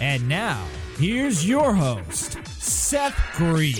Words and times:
And 0.00 0.28
now, 0.28 0.64
here's 0.96 1.44
your 1.46 1.74
host, 1.74 2.38
Seth 2.46 3.18
Greene. 3.34 3.74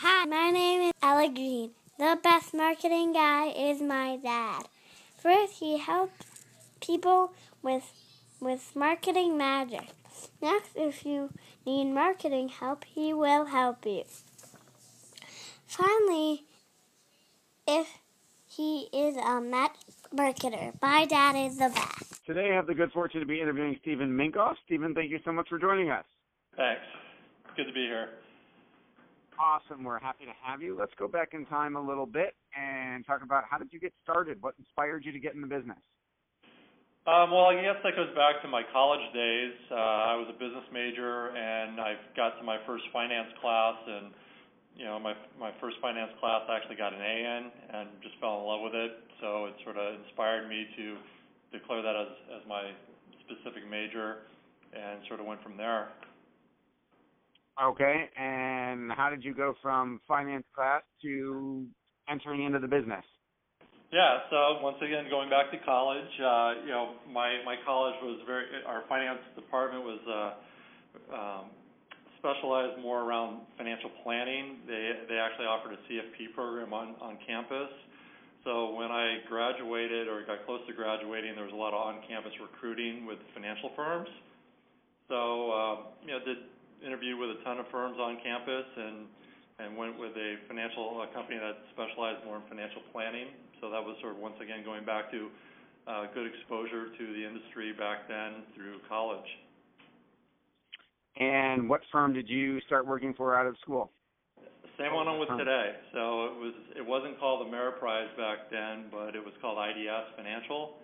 Hi, 0.00 0.26
my 0.26 0.50
name 0.52 0.82
is 0.82 0.92
Ella 1.02 1.28
Greene. 1.28 1.72
The 1.98 2.20
best 2.22 2.54
marketing 2.54 3.12
guy 3.14 3.48
is 3.48 3.82
my 3.82 4.16
dad. 4.22 4.68
First, 5.18 5.54
he 5.54 5.78
helps 5.78 6.24
people 6.80 7.32
with 7.62 7.90
with 8.40 8.76
marketing 8.76 9.36
magic. 9.36 9.88
Next, 10.40 10.70
if 10.76 11.04
you 11.04 11.30
need 11.64 11.86
marketing 11.92 12.48
help, 12.48 12.84
he 12.84 13.12
will 13.12 13.46
help 13.46 13.84
you. 13.84 14.04
Finally, 15.66 16.44
if 17.66 17.98
he 18.46 18.88
is 18.92 19.16
a 19.16 19.40
mat- 19.40 19.76
marketer, 20.14 20.74
my 20.80 21.04
dad 21.06 21.36
is 21.36 21.58
the 21.58 21.68
best. 21.68 22.24
Today, 22.24 22.50
I 22.52 22.54
have 22.54 22.66
the 22.66 22.74
good 22.74 22.92
fortune 22.92 23.20
to 23.20 23.26
be 23.26 23.40
interviewing 23.40 23.76
Stephen 23.82 24.10
Minkoff. 24.10 24.54
Stephen, 24.64 24.94
thank 24.94 25.10
you 25.10 25.18
so 25.24 25.32
much 25.32 25.48
for 25.48 25.58
joining 25.58 25.90
us. 25.90 26.04
Thanks. 26.56 26.82
Good 27.56 27.66
to 27.66 27.72
be 27.72 27.82
here. 27.82 28.08
Awesome. 29.38 29.84
We're 29.84 29.98
happy 29.98 30.24
to 30.24 30.32
have 30.42 30.62
you. 30.62 30.76
Let's 30.78 30.92
go 30.98 31.08
back 31.08 31.34
in 31.34 31.44
time 31.46 31.76
a 31.76 31.80
little 31.80 32.06
bit 32.06 32.34
and 32.56 33.04
talk 33.06 33.22
about 33.22 33.44
how 33.50 33.58
did 33.58 33.72
you 33.72 33.80
get 33.80 33.92
started? 34.02 34.40
What 34.40 34.54
inspired 34.58 35.04
you 35.04 35.12
to 35.12 35.18
get 35.18 35.34
in 35.34 35.40
the 35.40 35.46
business? 35.46 35.78
Um, 37.06 37.30
well, 37.30 37.46
I 37.46 37.54
guess 37.62 37.78
that 37.86 37.94
goes 37.94 38.10
back 38.18 38.42
to 38.42 38.48
my 38.50 38.66
college 38.74 39.06
days. 39.14 39.54
Uh, 39.70 40.10
I 40.10 40.18
was 40.18 40.26
a 40.26 40.34
business 40.34 40.66
major, 40.74 41.30
and 41.30 41.78
I 41.78 41.94
got 42.18 42.34
to 42.38 42.42
my 42.42 42.58
first 42.66 42.82
finance 42.92 43.30
class, 43.40 43.78
and 43.86 44.10
you 44.74 44.84
know, 44.84 44.98
my 44.98 45.14
my 45.38 45.54
first 45.60 45.76
finance 45.80 46.10
class 46.18 46.42
I 46.50 46.56
actually 46.56 46.74
got 46.74 46.92
an 46.92 46.98
A 46.98 47.16
in, 47.22 47.42
and 47.78 47.88
just 48.02 48.18
fell 48.18 48.42
in 48.42 48.46
love 48.50 48.60
with 48.60 48.74
it. 48.74 48.90
So 49.22 49.46
it 49.46 49.54
sort 49.62 49.78
of 49.78 50.02
inspired 50.02 50.48
me 50.50 50.66
to 50.76 50.96
declare 51.54 51.80
that 51.80 51.94
as 51.94 52.42
as 52.42 52.48
my 52.48 52.74
specific 53.22 53.62
major, 53.70 54.26
and 54.74 54.98
sort 55.06 55.20
of 55.20 55.26
went 55.26 55.40
from 55.44 55.56
there. 55.56 55.94
Okay, 57.62 58.10
and 58.18 58.90
how 58.90 59.10
did 59.10 59.22
you 59.22 59.32
go 59.32 59.54
from 59.62 60.00
finance 60.08 60.44
class 60.52 60.82
to 61.02 61.66
entering 62.10 62.42
into 62.42 62.58
the 62.58 62.68
business? 62.68 63.06
Yeah, 63.92 64.26
so 64.30 64.58
once 64.62 64.78
again, 64.82 65.06
going 65.10 65.30
back 65.30 65.54
to 65.54 65.58
college, 65.62 66.10
uh, 66.18 66.66
you 66.66 66.74
know, 66.74 66.98
my 67.06 67.38
my 67.46 67.54
college 67.64 67.94
was 68.02 68.18
very 68.26 68.46
our 68.66 68.82
finance 68.88 69.22
department 69.36 69.84
was 69.84 70.02
uh, 70.10 71.14
um, 71.14 71.44
specialized 72.18 72.82
more 72.82 73.06
around 73.06 73.46
financial 73.56 73.90
planning. 74.02 74.58
They 74.66 75.06
they 75.08 75.18
actually 75.22 75.46
offered 75.46 75.78
a 75.78 75.80
CFP 75.86 76.34
program 76.34 76.74
on 76.74 76.96
on 77.00 77.18
campus. 77.26 77.70
So 78.42 78.74
when 78.74 78.90
I 78.90 79.22
graduated 79.28 80.08
or 80.08 80.22
got 80.26 80.46
close 80.46 80.60
to 80.66 80.74
graduating, 80.74 81.34
there 81.34 81.44
was 81.44 81.54
a 81.54 81.58
lot 81.58 81.74
of 81.74 81.82
on-campus 81.82 82.30
recruiting 82.38 83.06
with 83.06 83.18
financial 83.34 83.70
firms. 83.74 84.06
So 85.06 85.50
uh, 85.50 85.74
you 86.02 86.10
know, 86.10 86.18
did 86.26 86.42
interviewed 86.84 87.18
with 87.18 87.38
a 87.38 87.44
ton 87.44 87.58
of 87.58 87.66
firms 87.70 87.98
on 88.02 88.18
campus 88.22 88.66
and 88.76 89.06
and 89.58 89.76
went 89.76 89.98
with 89.98 90.12
a 90.16 90.36
financial 90.48 91.04
company 91.14 91.38
that 91.38 91.56
specialized 91.72 92.24
more 92.24 92.36
in 92.36 92.42
financial 92.48 92.82
planning. 92.92 93.28
So 93.60 93.70
that 93.70 93.80
was 93.80 93.96
sort 94.00 94.12
of 94.12 94.18
once 94.18 94.36
again 94.42 94.64
going 94.64 94.84
back 94.84 95.10
to 95.10 95.28
uh, 95.88 96.06
good 96.12 96.26
exposure 96.26 96.92
to 96.92 97.04
the 97.14 97.22
industry 97.24 97.72
back 97.72 98.08
then 98.08 98.44
through 98.54 98.78
college. 98.88 99.26
And 101.16 101.68
what 101.68 101.80
firm 101.90 102.12
did 102.12 102.28
you 102.28 102.60
start 102.66 102.86
working 102.86 103.14
for 103.14 103.34
out 103.34 103.46
of 103.46 103.56
school? 103.62 103.90
Same 104.76 104.92
one 104.92 105.08
I'm 105.08 105.18
with 105.18 105.32
today. 105.32 105.72
So 105.96 106.28
it 106.28 106.36
was 106.36 106.54
it 106.76 106.84
wasn't 106.84 107.18
called 107.18 107.48
Ameriprise 107.48 108.12
back 108.20 108.52
then, 108.52 108.92
but 108.92 109.16
it 109.16 109.24
was 109.24 109.32
called 109.40 109.56
IDS 109.56 110.12
Financial. 110.16 110.76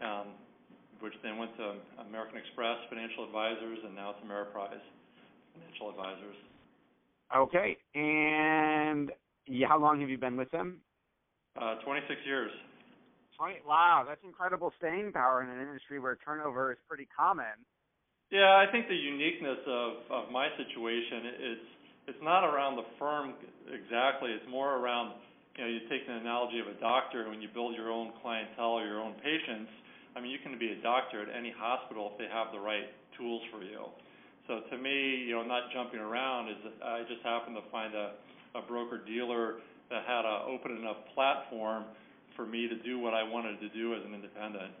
Um, 0.00 0.32
which 1.00 1.14
then 1.22 1.38
went 1.38 1.54
to 1.56 1.78
American 2.10 2.38
Express 2.38 2.78
Financial 2.90 3.22
Advisors, 3.22 3.78
and 3.86 3.94
now 3.94 4.10
it's 4.10 4.22
Ameriprise 4.26 4.82
Financial 5.54 5.90
Advisors. 5.90 6.38
Okay, 7.34 7.76
and 7.94 9.12
yeah, 9.46 9.68
how 9.68 9.78
long 9.78 10.00
have 10.00 10.08
you 10.08 10.18
been 10.18 10.36
with 10.36 10.50
them? 10.50 10.80
Uh, 11.60 11.76
26 11.84 12.20
years. 12.24 12.50
Right. 13.40 13.62
Wow, 13.66 14.04
that's 14.08 14.22
incredible 14.24 14.72
staying 14.78 15.12
power 15.12 15.42
in 15.42 15.50
an 15.50 15.60
industry 15.60 16.00
where 16.00 16.18
turnover 16.24 16.72
is 16.72 16.78
pretty 16.88 17.06
common. 17.14 17.54
Yeah, 18.30 18.58
I 18.58 18.66
think 18.72 18.88
the 18.88 18.96
uniqueness 18.98 19.62
of 19.66 19.92
of 20.10 20.32
my 20.32 20.48
situation 20.58 21.18
it's 21.38 21.68
it's 22.08 22.22
not 22.22 22.42
around 22.44 22.76
the 22.76 22.88
firm 22.98 23.34
exactly. 23.70 24.32
It's 24.32 24.48
more 24.50 24.76
around 24.76 25.14
you 25.56 25.64
know 25.64 25.70
you 25.70 25.80
take 25.88 26.06
the 26.06 26.14
analogy 26.14 26.58
of 26.58 26.66
a 26.66 26.78
doctor 26.80 27.28
when 27.28 27.40
you 27.40 27.48
build 27.52 27.76
your 27.76 27.92
own 27.92 28.12
clientele 28.20 28.80
or 28.80 28.86
your 28.86 29.00
own 29.00 29.14
patients. 29.22 29.70
I 30.16 30.20
mean, 30.20 30.32
you 30.32 30.38
can 30.42 30.58
be 30.58 30.72
a 30.72 30.82
doctor 30.82 31.22
at 31.22 31.28
any 31.30 31.54
hospital 31.54 32.10
if 32.12 32.18
they 32.18 32.26
have 32.26 32.50
the 32.52 32.58
right 32.58 32.90
tools 33.16 33.42
for 33.52 33.62
you. 33.62 33.86
So 34.48 34.60
to 34.70 34.78
me, 34.78 35.24
you 35.28 35.34
know, 35.34 35.44
not 35.44 35.70
jumping 35.72 36.00
around 36.00 36.48
is 36.48 36.56
I 36.82 37.02
just 37.02 37.22
happened 37.22 37.56
to 37.56 37.70
find 37.70 37.94
a, 37.94 38.12
a 38.54 38.62
broker 38.66 38.98
dealer 39.04 39.56
that 39.90 40.04
had 40.06 40.24
an 40.24 40.48
open 40.48 40.76
enough 40.76 40.96
platform 41.14 41.84
for 42.34 42.46
me 42.46 42.66
to 42.66 42.76
do 42.82 42.98
what 42.98 43.12
I 43.12 43.22
wanted 43.22 43.60
to 43.60 43.68
do 43.68 43.94
as 43.94 44.00
an 44.06 44.14
independent. 44.14 44.72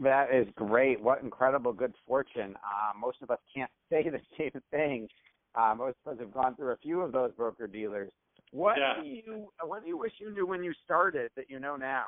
That 0.00 0.34
is 0.34 0.46
great. 0.54 1.00
What 1.00 1.22
incredible 1.22 1.72
good 1.72 1.94
fortune. 2.06 2.54
Uh, 2.56 2.98
most 2.98 3.18
of 3.22 3.30
us 3.30 3.38
can't 3.54 3.70
say 3.90 4.08
the 4.08 4.20
same 4.38 4.62
thing. 4.70 5.08
Uh, 5.54 5.74
most 5.76 5.96
of 6.04 6.12
us 6.12 6.20
have 6.20 6.32
gone 6.32 6.54
through 6.56 6.72
a 6.72 6.76
few 6.76 7.00
of 7.00 7.12
those 7.12 7.32
broker 7.32 7.66
dealers. 7.66 8.10
What 8.52 8.76
yeah. 8.78 9.00
do 9.00 9.08
you 9.08 9.48
what 9.62 9.82
do 9.82 9.88
you 9.88 9.96
wish 9.96 10.12
you 10.18 10.32
knew 10.32 10.46
when 10.46 10.64
you 10.64 10.72
started 10.84 11.30
that 11.36 11.48
you 11.48 11.60
know 11.60 11.76
now? 11.76 12.04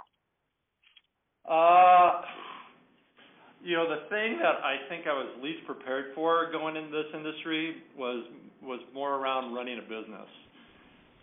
Uh 1.48 2.22
you 3.62 3.76
know, 3.76 3.86
the 3.88 4.10
thing 4.10 4.38
that 4.42 4.58
I 4.58 4.82
think 4.88 5.06
I 5.06 5.14
was 5.14 5.30
least 5.42 5.64
prepared 5.66 6.14
for 6.14 6.50
going 6.50 6.76
into 6.76 6.90
this 6.90 7.06
industry 7.14 7.76
was 7.96 8.26
was 8.60 8.80
more 8.94 9.14
around 9.14 9.54
running 9.54 9.78
a 9.78 9.82
business. 9.82 10.30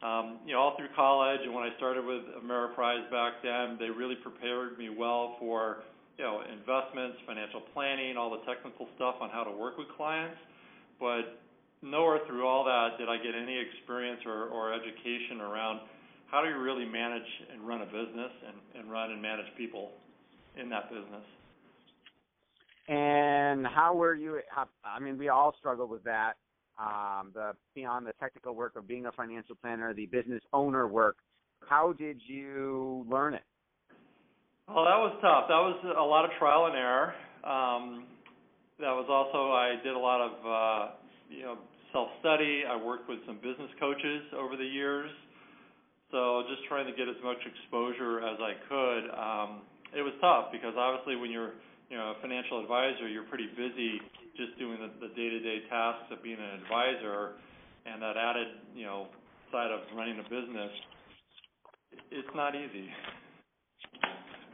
Um, 0.02 0.40
you 0.48 0.54
know, 0.54 0.60
all 0.60 0.78
through 0.78 0.92
college 0.96 1.40
and 1.44 1.54
when 1.54 1.63
I 1.63 1.75
started 1.75 2.06
with 2.06 2.24
Ameriprise 2.40 3.04
back 3.12 3.44
then, 3.44 3.75
they 3.80 3.90
really 3.92 4.16
prepared 4.16 4.78
me 4.78 4.90
well 4.90 5.36
for 5.40 5.84
you 6.18 6.24
know 6.24 6.42
investments, 6.48 7.18
financial 7.28 7.62
planning, 7.74 8.16
all 8.16 8.31
the 8.31 8.44
technical 8.48 8.88
stuff 8.96 9.16
on 9.19 9.30
how 9.30 9.44
to 9.44 9.52
work 9.52 9.78
with 9.78 9.88
clients. 9.98 10.40
But 11.00 11.44
nowhere 11.81 12.19
through 12.28 12.48
all 12.48 12.63
that 12.63 12.98
did 12.98 13.10
I 13.10 13.18
get 13.18 13.36
any 13.36 13.60
experience 13.60 14.22
or, 14.25 14.74
education 14.74 15.42
around 15.42 15.81
how 16.28 16.44
do 16.44 16.48
you 16.48 16.60
really 16.60 16.86
manage 16.86 17.28
and 17.52 17.68
run 17.68 17.81
a 17.81 17.86
business 17.86 18.31
and 18.78 18.92
run 18.92 19.12
and 19.12 19.22
manage 19.22 19.48
people 19.58 19.92
in 20.56 20.69
that 20.69 20.90
business. 20.90 21.25
And 22.89 23.68
how 23.68 23.94
were 23.94 24.15
you? 24.15 24.39
I 24.83 25.00
mean, 25.00 25.19
we 25.19 25.30
all 25.30 25.53
struggle 25.59 25.88
with 25.88 26.03
that. 26.06 26.33
Um, 26.80 27.30
the 27.36 27.51
beyond 27.75 28.07
the 28.07 28.13
technical 28.19 28.56
work 28.56 28.75
of 28.75 28.88
being 28.88 29.06
a 29.06 29.12
financial 29.12 29.56
planner, 29.62 29.94
the 29.94 30.07
business 30.07 30.41
owner 30.53 30.88
work. 30.88 31.18
How 31.68 31.94
did 31.94 32.19
you 32.25 33.06
learn 33.07 33.36
it? 33.36 33.44
Well, 34.68 34.86
that 34.86 34.97
was 34.97 35.13
tough. 35.21 35.45
That 35.50 35.62
was 35.62 35.77
a 35.97 36.01
lot 36.01 36.25
of 36.25 36.31
trial 36.39 36.65
and 36.65 36.75
error. 36.75 37.13
Um, 37.44 38.06
that 38.80 38.95
was 38.95 39.06
also 39.06 39.51
I 39.51 39.75
did 39.83 39.94
a 39.94 40.00
lot 40.00 40.21
of 40.21 40.33
uh, 40.41 40.91
you 41.30 41.44
know 41.44 41.57
self-study. 41.94 42.63
I 42.68 42.75
worked 42.75 43.07
with 43.07 43.19
some 43.27 43.36
business 43.38 43.69
coaches 43.80 44.24
over 44.33 44.57
the 44.57 44.65
years. 44.65 45.12
So 46.09 46.41
just 46.50 46.65
trying 46.68 46.88
to 46.88 46.94
get 46.97 47.07
as 47.07 47.21
much 47.24 47.38
exposure 47.45 48.25
as 48.25 48.39
I 48.41 48.53
could. 48.65 49.03
Um, 49.13 49.62
it 49.94 50.01
was 50.01 50.13
tough 50.21 50.50
because 50.51 50.74
obviously 50.74 51.18
when 51.18 51.30
you're 51.30 51.53
you 51.89 51.97
know 51.97 52.13
a 52.18 52.21
financial 52.21 52.62
advisor, 52.62 53.07
you're 53.07 53.24
pretty 53.24 53.47
busy 53.57 54.00
just 54.38 54.57
doing 54.57 54.77
the, 54.80 55.07
the 55.07 55.13
day-to-day 55.15 55.68
tasks 55.69 56.07
of 56.12 56.24
being 56.24 56.38
an 56.38 56.62
advisor, 56.62 57.33
and 57.86 58.01
that 58.01 58.15
added 58.18 58.47
you 58.75 58.86
know 58.86 59.07
side 59.51 59.71
of 59.71 59.81
running 59.95 60.19
a 60.19 60.24
business. 60.24 60.71
It's 62.12 62.30
not 62.36 62.56
easy. 62.56 62.88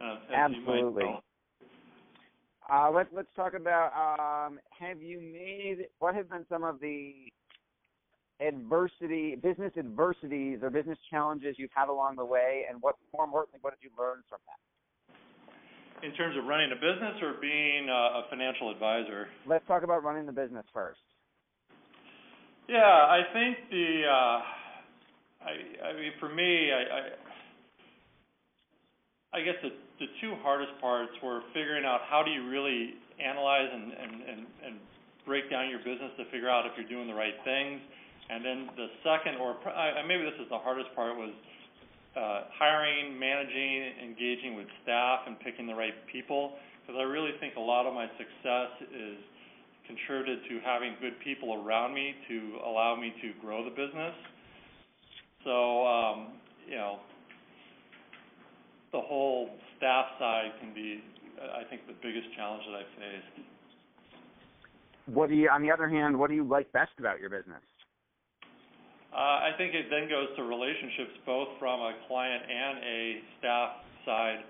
Uh, 0.02 0.18
Absolutely. 0.34 1.04
Uh, 2.72 2.90
let, 2.92 3.08
let's 3.14 3.28
talk 3.36 3.54
about 3.54 3.92
um, 3.94 4.60
have 4.80 5.02
you 5.02 5.20
made 5.22 5.86
what 6.00 6.16
have 6.16 6.30
been 6.30 6.46
some 6.50 6.64
of 6.64 6.80
the 6.80 7.14
adversity, 8.40 9.36
business 9.36 9.72
adversities 9.78 10.60
or 10.62 10.70
business 10.70 10.98
challenges 11.10 11.56
you've 11.58 11.70
had 11.74 11.90
along 11.90 12.16
the 12.16 12.26
way, 12.26 12.64
and 12.70 12.82
what 12.82 12.96
more 13.14 13.26
importantly, 13.26 13.60
what 13.62 13.74
did 13.80 13.84
you 13.84 13.92
learn 13.98 14.24
from 14.28 14.40
that? 14.48 14.75
In 16.06 16.14
terms 16.14 16.38
of 16.38 16.46
running 16.46 16.70
a 16.72 16.76
business 16.76 17.18
or 17.22 17.34
being 17.42 17.90
a, 17.90 18.22
a 18.22 18.24
financial 18.30 18.70
advisor? 18.70 19.28
Let's 19.48 19.66
talk 19.66 19.82
about 19.82 20.04
running 20.04 20.28
the 20.28 20.32
business 20.32 20.66
first. 20.72 21.02
Yeah, 22.70 22.78
I 22.78 23.22
think 23.34 23.58
the 23.72 24.06
uh, 24.06 24.40
I, 25.50 25.54
I 25.82 25.94
mean 25.98 26.14
for 26.20 26.30
me, 26.30 26.70
I, 26.70 26.82
I 26.86 27.02
I 29.36 29.44
guess 29.44 29.58
the, 29.66 29.74
the 30.00 30.06
two 30.22 30.38
hardest 30.42 30.72
parts 30.80 31.12
were 31.24 31.42
figuring 31.54 31.86
out 31.86 32.02
how 32.08 32.24
do 32.24 32.32
you 32.32 32.48
really 32.48 32.96
analyze 33.20 33.68
and, 33.68 33.92
and, 33.92 34.14
and, 34.24 34.40
and 34.64 34.76
break 35.26 35.50
down 35.50 35.70
your 35.70 35.80
business 35.80 36.14
to 36.18 36.24
figure 36.32 36.50
out 36.50 36.66
if 36.66 36.72
you're 36.78 36.88
doing 36.88 37.08
the 37.10 37.18
right 37.18 37.36
things. 37.44 37.82
And 38.30 38.46
then 38.46 38.70
the 38.78 38.88
second, 39.04 39.42
or 39.42 39.58
maybe 40.08 40.24
this 40.24 40.40
is 40.40 40.48
the 40.50 40.58
hardest 40.58 40.94
part, 40.96 41.18
was 41.18 41.34
uh, 41.34 41.42
hiring, 42.16 43.20
managing, 43.20 43.92
engaging 44.04 44.56
with 44.56 44.68
staff, 44.84 45.22
and 45.28 45.40
picking 45.40 45.68
the 45.68 45.76
right 45.76 45.94
people. 46.12 46.54
Because 46.82 47.00
I 47.00 47.04
really 47.04 47.32
think 47.40 47.56
a 47.56 47.60
lot 47.60 47.86
of 47.86 47.94
my 47.94 48.08
success 48.18 48.70
is 48.94 49.18
contributed 49.88 50.40
to 50.50 50.60
having 50.66 50.96
good 51.02 51.14
people 51.24 51.62
around 51.62 51.94
me 51.94 52.16
to 52.28 52.58
allow 52.66 52.96
me 52.96 53.14
to 53.22 53.34
grow 53.42 53.64
the 53.64 53.70
business. 53.70 54.14
So, 55.44 55.86
um, 55.86 56.28
you 56.68 56.76
know, 56.76 57.00
the 58.92 59.00
whole 59.00 59.50
staff 59.78 60.06
side 60.18 60.52
can 60.60 60.74
be, 60.74 61.04
I 61.42 61.64
think, 61.70 61.86
the 61.88 61.94
biggest 62.02 62.28
challenge 62.36 62.64
that 62.68 62.76
I've 62.80 62.94
faced. 62.98 63.48
What 65.08 65.30
do 65.30 65.36
you, 65.36 65.50
on 65.50 65.62
the 65.62 65.72
other 65.72 65.88
hand, 65.88 66.18
what 66.18 66.30
do 66.30 66.36
you 66.36 66.44
like 66.44 66.72
best 66.72 66.92
about 66.98 67.20
your 67.20 67.30
business? 67.30 67.62
I 69.16 69.52
think 69.58 69.74
it 69.74 69.88
then 69.90 70.10
goes 70.10 70.28
to 70.36 70.44
relationships, 70.44 71.16
both 71.26 71.48
from 71.58 71.80
a 71.80 71.94
client 72.08 72.44
and 72.44 72.76
a 72.84 73.02
staff 73.40 73.70
side. 74.04 74.44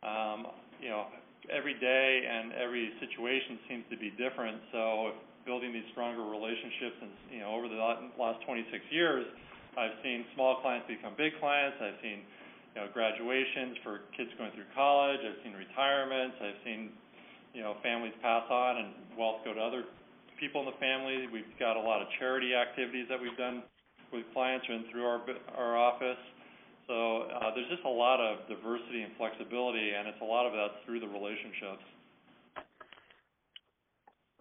Um, 0.00 0.46
you 0.80 0.88
know, 0.88 1.06
every 1.52 1.74
day 1.78 2.24
and 2.24 2.52
every 2.56 2.92
situation 3.00 3.58
seems 3.68 3.84
to 3.90 3.96
be 3.96 4.10
different. 4.16 4.56
So, 4.72 5.12
building 5.44 5.72
these 5.72 5.86
stronger 5.92 6.24
relationships, 6.24 6.96
and 7.02 7.12
you 7.30 7.40
know, 7.40 7.54
over 7.54 7.68
the 7.68 7.76
last 7.76 8.42
26 8.44 8.66
years, 8.90 9.26
I've 9.76 9.94
seen 10.02 10.24
small 10.34 10.58
clients 10.64 10.88
become 10.88 11.12
big 11.16 11.36
clients. 11.38 11.76
I've 11.78 12.00
seen 12.02 12.24
you 12.74 12.80
know, 12.80 12.88
graduations 12.92 13.76
for 13.84 14.08
kids 14.16 14.32
going 14.40 14.50
through 14.56 14.68
college. 14.74 15.20
I've 15.20 15.40
seen 15.44 15.52
retirements. 15.52 16.36
I've 16.40 16.60
seen, 16.64 16.90
you 17.52 17.62
know, 17.62 17.76
families 17.84 18.16
pass 18.20 18.48
on 18.48 18.80
and 18.80 18.88
wealth 19.16 19.44
go 19.44 19.52
to 19.52 19.60
other 19.60 19.84
people 20.40 20.64
in 20.64 20.66
the 20.66 20.78
family. 20.80 21.28
We've 21.32 21.48
got 21.60 21.76
a 21.76 21.84
lot 21.84 22.00
of 22.00 22.08
charity 22.18 22.56
activities 22.56 23.06
that 23.08 23.20
we've 23.20 23.36
done 23.36 23.62
with 24.12 24.24
clients 24.32 24.66
and 24.68 24.84
through 24.90 25.04
our 25.04 25.20
our 25.56 25.76
office. 25.76 26.20
So 26.86 27.26
uh, 27.26 27.54
there's 27.54 27.68
just 27.68 27.84
a 27.84 27.88
lot 27.90 28.20
of 28.20 28.46
diversity 28.48 29.02
and 29.02 29.12
flexibility, 29.16 29.90
and 29.90 30.06
it's 30.06 30.20
a 30.22 30.24
lot 30.24 30.46
of 30.46 30.52
that 30.52 30.84
through 30.84 31.00
the 31.00 31.08
relationships. 31.08 31.82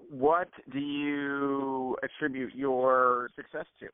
What 0.10 0.50
do 0.72 0.80
you 0.80 1.98
attribute 2.04 2.54
your 2.54 3.30
success 3.36 3.66
to? 3.80 3.88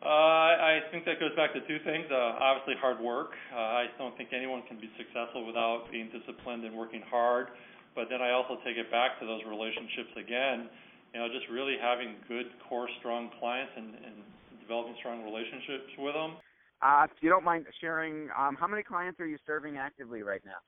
Uh, 0.00 0.56
I 0.56 0.80
think 0.90 1.04
that 1.04 1.20
goes 1.20 1.36
back 1.36 1.52
to 1.52 1.60
two 1.68 1.76
things. 1.84 2.08
Uh, 2.08 2.40
obviously, 2.40 2.74
hard 2.80 3.00
work. 3.00 3.32
Uh, 3.52 3.84
I 3.84 3.86
don't 3.98 4.16
think 4.16 4.30
anyone 4.32 4.62
can 4.68 4.80
be 4.80 4.88
successful 4.96 5.46
without 5.46 5.92
being 5.92 6.08
disciplined 6.08 6.64
and 6.64 6.76
working 6.76 7.02
hard. 7.08 7.48
But 7.94 8.08
then 8.08 8.22
I 8.22 8.32
also 8.32 8.56
take 8.64 8.76
it 8.76 8.90
back 8.90 9.20
to 9.20 9.26
those 9.26 9.42
relationships 9.44 10.12
again. 10.16 10.68
You 11.12 11.20
know, 11.20 11.28
just 11.28 11.50
really 11.50 11.76
having 11.80 12.14
good, 12.28 12.46
core, 12.68 12.88
strong 13.00 13.30
clients 13.40 13.72
and, 13.76 13.94
and 13.94 14.14
developing 14.60 14.94
strong 15.00 15.24
relationships 15.24 15.90
with 15.98 16.14
them. 16.14 16.36
Uh, 16.82 17.04
if 17.04 17.10
you 17.20 17.28
don't 17.28 17.44
mind 17.44 17.66
sharing, 17.80 18.28
um, 18.38 18.56
how 18.58 18.66
many 18.66 18.82
clients 18.82 19.20
are 19.20 19.26
you 19.26 19.36
serving 19.46 19.76
actively 19.76 20.22
right 20.22 20.40
now? 20.44 20.60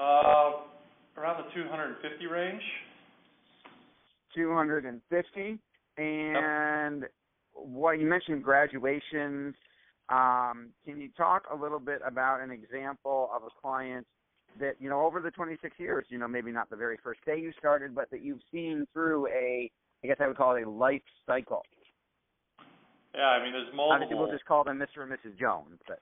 Uh, 0.00 1.20
around 1.20 1.44
the 1.44 1.50
250 1.54 2.26
range. 2.26 2.62
250. 4.34 5.58
And 5.98 7.02
yep 7.02 7.10
well, 7.56 7.94
you 7.94 8.06
mentioned 8.06 8.42
graduations. 8.42 9.54
Um, 10.08 10.70
can 10.84 11.00
you 11.00 11.08
talk 11.16 11.44
a 11.52 11.56
little 11.56 11.80
bit 11.80 12.00
about 12.06 12.40
an 12.40 12.50
example 12.50 13.30
of 13.34 13.42
a 13.42 13.48
client 13.60 14.06
that 14.60 14.76
you 14.78 14.88
know 14.88 15.02
over 15.02 15.20
the 15.20 15.30
26 15.30 15.78
years, 15.78 16.04
you 16.08 16.18
know, 16.18 16.28
maybe 16.28 16.52
not 16.52 16.70
the 16.70 16.76
very 16.76 16.98
first 17.02 17.20
day 17.24 17.38
you 17.38 17.52
started, 17.58 17.94
but 17.94 18.10
that 18.10 18.22
you've 18.22 18.42
seen 18.52 18.86
through 18.92 19.26
a, 19.28 19.70
I 20.02 20.06
guess 20.06 20.16
I 20.20 20.26
would 20.26 20.36
call 20.36 20.56
it 20.56 20.62
a 20.62 20.70
life 20.70 21.02
cycle. 21.26 21.62
Yeah, 23.14 23.28
I 23.28 23.42
mean, 23.42 23.52
there's 23.52 23.72
multiple. 23.74 23.92
Obviously, 23.92 24.16
we'll 24.16 24.30
just 24.30 24.44
call 24.44 24.64
them 24.64 24.78
Mr. 24.78 25.02
and 25.02 25.10
Mrs. 25.12 25.38
Jones, 25.38 25.80
but. 25.88 26.00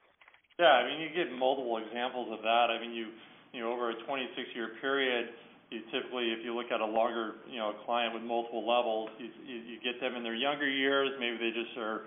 Yeah, 0.57 0.71
I 0.71 0.87
mean, 0.87 1.01
you 1.01 1.09
get 1.11 1.35
multiple 1.35 1.83
examples 1.83 2.31
of 2.31 2.41
that. 2.43 2.71
I 2.71 2.79
mean, 2.79 2.91
you 2.91 3.11
you 3.55 3.61
know, 3.61 3.71
over 3.71 3.89
a 3.89 3.95
26 4.05 4.35
year 4.53 4.71
period, 4.81 5.29
you 5.71 5.79
typically, 5.91 6.35
if 6.35 6.43
you 6.43 6.53
look 6.53 6.71
at 6.71 6.81
a 6.81 6.85
longer, 6.85 7.35
you 7.49 7.57
know, 7.57 7.73
client 7.85 8.13
with 8.13 8.21
multiple 8.21 8.67
levels, 8.67 9.09
you, 9.17 9.29
you, 9.47 9.55
you 9.63 9.77
get 9.81 9.99
them 10.01 10.15
in 10.15 10.23
their 10.23 10.35
younger 10.35 10.69
years. 10.69 11.09
Maybe 11.19 11.37
they 11.37 11.51
just 11.55 11.77
are 11.77 12.01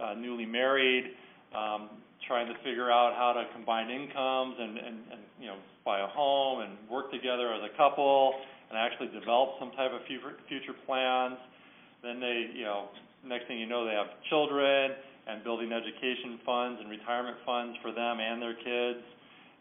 uh, 0.00 0.14
newly 0.14 0.46
married, 0.46 1.10
um, 1.54 1.90
trying 2.26 2.46
to 2.46 2.56
figure 2.62 2.90
out 2.90 3.14
how 3.14 3.32
to 3.32 3.44
combine 3.52 3.90
incomes 3.90 4.56
and, 4.58 4.78
and, 4.78 4.96
and 5.10 5.22
you 5.40 5.46
know 5.46 5.58
buy 5.84 6.00
a 6.00 6.06
home 6.06 6.62
and 6.62 6.78
work 6.90 7.10
together 7.10 7.52
as 7.52 7.62
a 7.66 7.76
couple 7.76 8.34
and 8.70 8.78
actually 8.78 9.08
develop 9.12 9.58
some 9.58 9.70
type 9.72 9.90
of 9.92 10.00
future 10.06 10.34
future 10.48 10.74
plans. 10.86 11.36
Then 12.02 12.18
they, 12.18 12.50
you 12.54 12.64
know, 12.64 12.90
next 13.26 13.46
thing 13.46 13.58
you 13.58 13.66
know, 13.66 13.86
they 13.86 13.94
have 13.94 14.10
children 14.30 14.92
and 15.26 15.44
building 15.44 15.70
education 15.70 16.42
funds 16.42 16.82
and 16.82 16.90
retirement 16.90 17.38
funds 17.46 17.78
for 17.78 17.94
them 17.94 18.18
and 18.18 18.42
their 18.42 18.58
kids, 18.58 19.02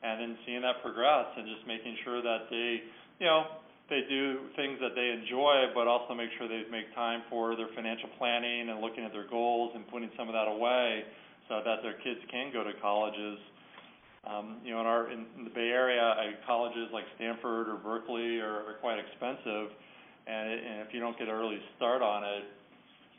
and 0.02 0.22
then 0.22 0.38
seeing 0.46 0.62
that 0.62 0.82
progress 0.82 1.30
and 1.38 1.46
just 1.46 1.66
making 1.68 1.98
sure 2.04 2.22
that 2.22 2.50
they 2.50 2.82
you 3.22 3.28
know, 3.30 3.62
they 3.90 4.02
do 4.10 4.50
things 4.56 4.82
that 4.82 4.98
they 4.98 5.14
enjoy, 5.14 5.70
but 5.76 5.86
also 5.86 6.16
make 6.16 6.34
sure 6.40 6.48
they 6.48 6.66
make 6.72 6.90
time 6.96 7.22
for 7.30 7.56
their 7.56 7.70
financial 7.76 8.10
planning 8.18 8.70
and 8.70 8.82
looking 8.82 9.06
at 9.06 9.14
their 9.14 9.28
goals 9.30 9.74
and 9.76 9.86
putting 9.90 10.10
some 10.18 10.26
of 10.28 10.34
that 10.34 10.50
away 10.50 11.04
so 11.52 11.60
that 11.66 11.84
their 11.84 12.00
kids 12.00 12.24
can 12.32 12.48
go 12.54 12.64
to 12.64 12.72
colleges. 12.82 13.38
Um, 14.24 14.62
you 14.64 14.72
know, 14.72 14.80
in 14.80 14.88
our 14.88 15.12
in, 15.12 15.26
the 15.44 15.50
Bay 15.50 15.68
Area, 15.68 16.00
I, 16.00 16.32
colleges 16.48 16.88
like 16.94 17.04
Stanford 17.16 17.68
or 17.68 17.76
Berkeley 17.76 18.40
are, 18.40 18.64
are 18.64 18.78
quite 18.80 19.00
expensive, 19.00 19.68
and, 20.28 20.50
it, 20.50 20.60
and 20.64 20.88
if 20.88 20.94
you 20.94 21.02
don't 21.02 21.18
get 21.20 21.28
an 21.28 21.34
early 21.34 21.58
start 21.76 22.02
on 22.02 22.24
it, 22.24 22.44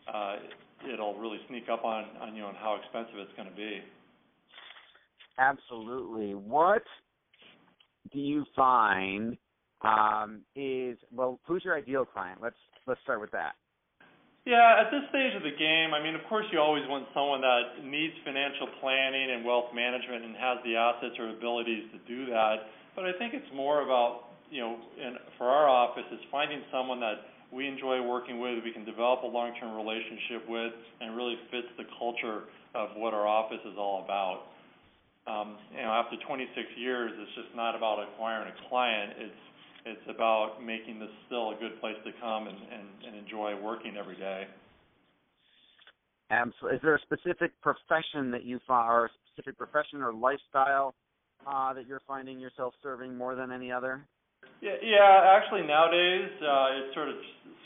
uh, 0.09 0.37
it'll 0.95 1.19
really 1.19 1.39
sneak 1.49 1.65
up 1.71 1.85
on 1.85 2.05
on 2.23 2.35
you 2.35 2.45
on 2.45 2.55
how 2.55 2.79
expensive 2.81 3.19
it's 3.19 3.37
going 3.37 3.51
to 3.51 3.55
be. 3.55 3.81
Absolutely. 5.39 6.35
What 6.35 6.85
do 8.13 8.19
you 8.19 8.45
find 8.57 9.37
um, 9.83 10.41
is 10.57 10.97
well, 11.11 11.39
who's 11.47 11.65
your 11.65 11.77
ideal 11.77 12.07
client? 12.07 12.39
Let's 12.41 12.57
let's 12.87 13.01
start 13.03 13.21
with 13.21 13.33
that. 13.33 13.53
Yeah, 14.43 14.83
at 14.83 14.91
this 14.91 15.07
stage 15.15 15.39
of 15.39 15.47
the 15.47 15.55
game, 15.55 15.95
I 15.95 16.03
mean, 16.03 16.19
of 16.19 16.27
course, 16.27 16.47
you 16.51 16.59
always 16.59 16.83
want 16.91 17.07
someone 17.15 17.47
that 17.47 17.79
needs 17.87 18.11
financial 18.27 18.67
planning 18.83 19.31
and 19.31 19.47
wealth 19.47 19.71
management 19.71 20.27
and 20.27 20.35
has 20.35 20.59
the 20.67 20.75
assets 20.75 21.15
or 21.15 21.31
abilities 21.31 21.87
to 21.95 21.99
do 22.11 22.27
that. 22.27 22.67
But 22.99 23.07
I 23.07 23.15
think 23.23 23.39
it's 23.39 23.47
more 23.55 23.87
about, 23.87 24.35
you 24.51 24.59
know, 24.59 24.83
and 24.99 25.15
for 25.39 25.47
our 25.47 25.71
office, 25.71 26.03
is 26.11 26.19
finding 26.35 26.59
someone 26.75 26.99
that 26.99 27.23
we 27.55 27.71
enjoy 27.71 28.03
working 28.03 28.43
with, 28.43 28.59
we 28.67 28.75
can 28.75 28.85
develop 28.85 29.23
a 29.23 29.31
long-term 29.31 29.79
relationship 29.79 30.43
with, 30.51 30.75
and 30.99 31.15
really 31.15 31.39
fits 31.55 31.71
the 31.79 31.87
culture 31.95 32.51
of 32.75 32.99
what 32.99 33.15
our 33.15 33.29
office 33.31 33.63
is 33.63 33.79
all 33.79 34.03
about. 34.03 34.51
Um, 35.31 35.55
you 35.71 35.87
know, 35.87 35.95
after 35.95 36.19
26 36.19 36.51
years, 36.83 37.15
it's 37.15 37.35
just 37.39 37.55
not 37.55 37.79
about 37.79 38.03
acquiring 38.03 38.51
a 38.51 38.57
client. 38.67 39.23
It's 39.23 39.45
it's 39.85 40.07
about 40.09 40.63
making 40.65 40.99
this 40.99 41.11
still 41.27 41.51
a 41.51 41.57
good 41.59 41.81
place 41.81 41.97
to 42.05 42.13
come 42.21 42.47
and, 42.47 42.57
and, 42.57 42.87
and 43.07 43.17
enjoy 43.17 43.55
working 43.61 43.97
every 43.97 44.17
day. 44.17 44.47
Absolutely. 46.31 46.77
Is 46.77 46.83
there 46.83 46.95
a 46.95 47.01
specific 47.03 47.53
profession 47.61 48.31
that 48.31 48.45
you 48.45 48.61
find, 48.67 48.89
or 48.89 49.07
a 49.07 49.11
specific 49.33 49.59
profession 49.59 50.01
or 50.01 50.15
lifestyle 50.15 50.95
uh, 51.47 51.75
that 51.75 51.87
you're 51.87 52.01
finding 52.07 52.41
yourself 52.41 52.75
serving 52.83 53.17
more 53.17 53.35
than 53.35 53.53
any 53.53 53.71
other? 53.71 54.07
Yeah, 54.63 54.79
yeah. 54.83 55.37
Actually, 55.37 55.67
nowadays 55.67 56.31
uh, 56.41 56.79
it's 56.79 56.95
sort 56.95 57.09
of 57.09 57.17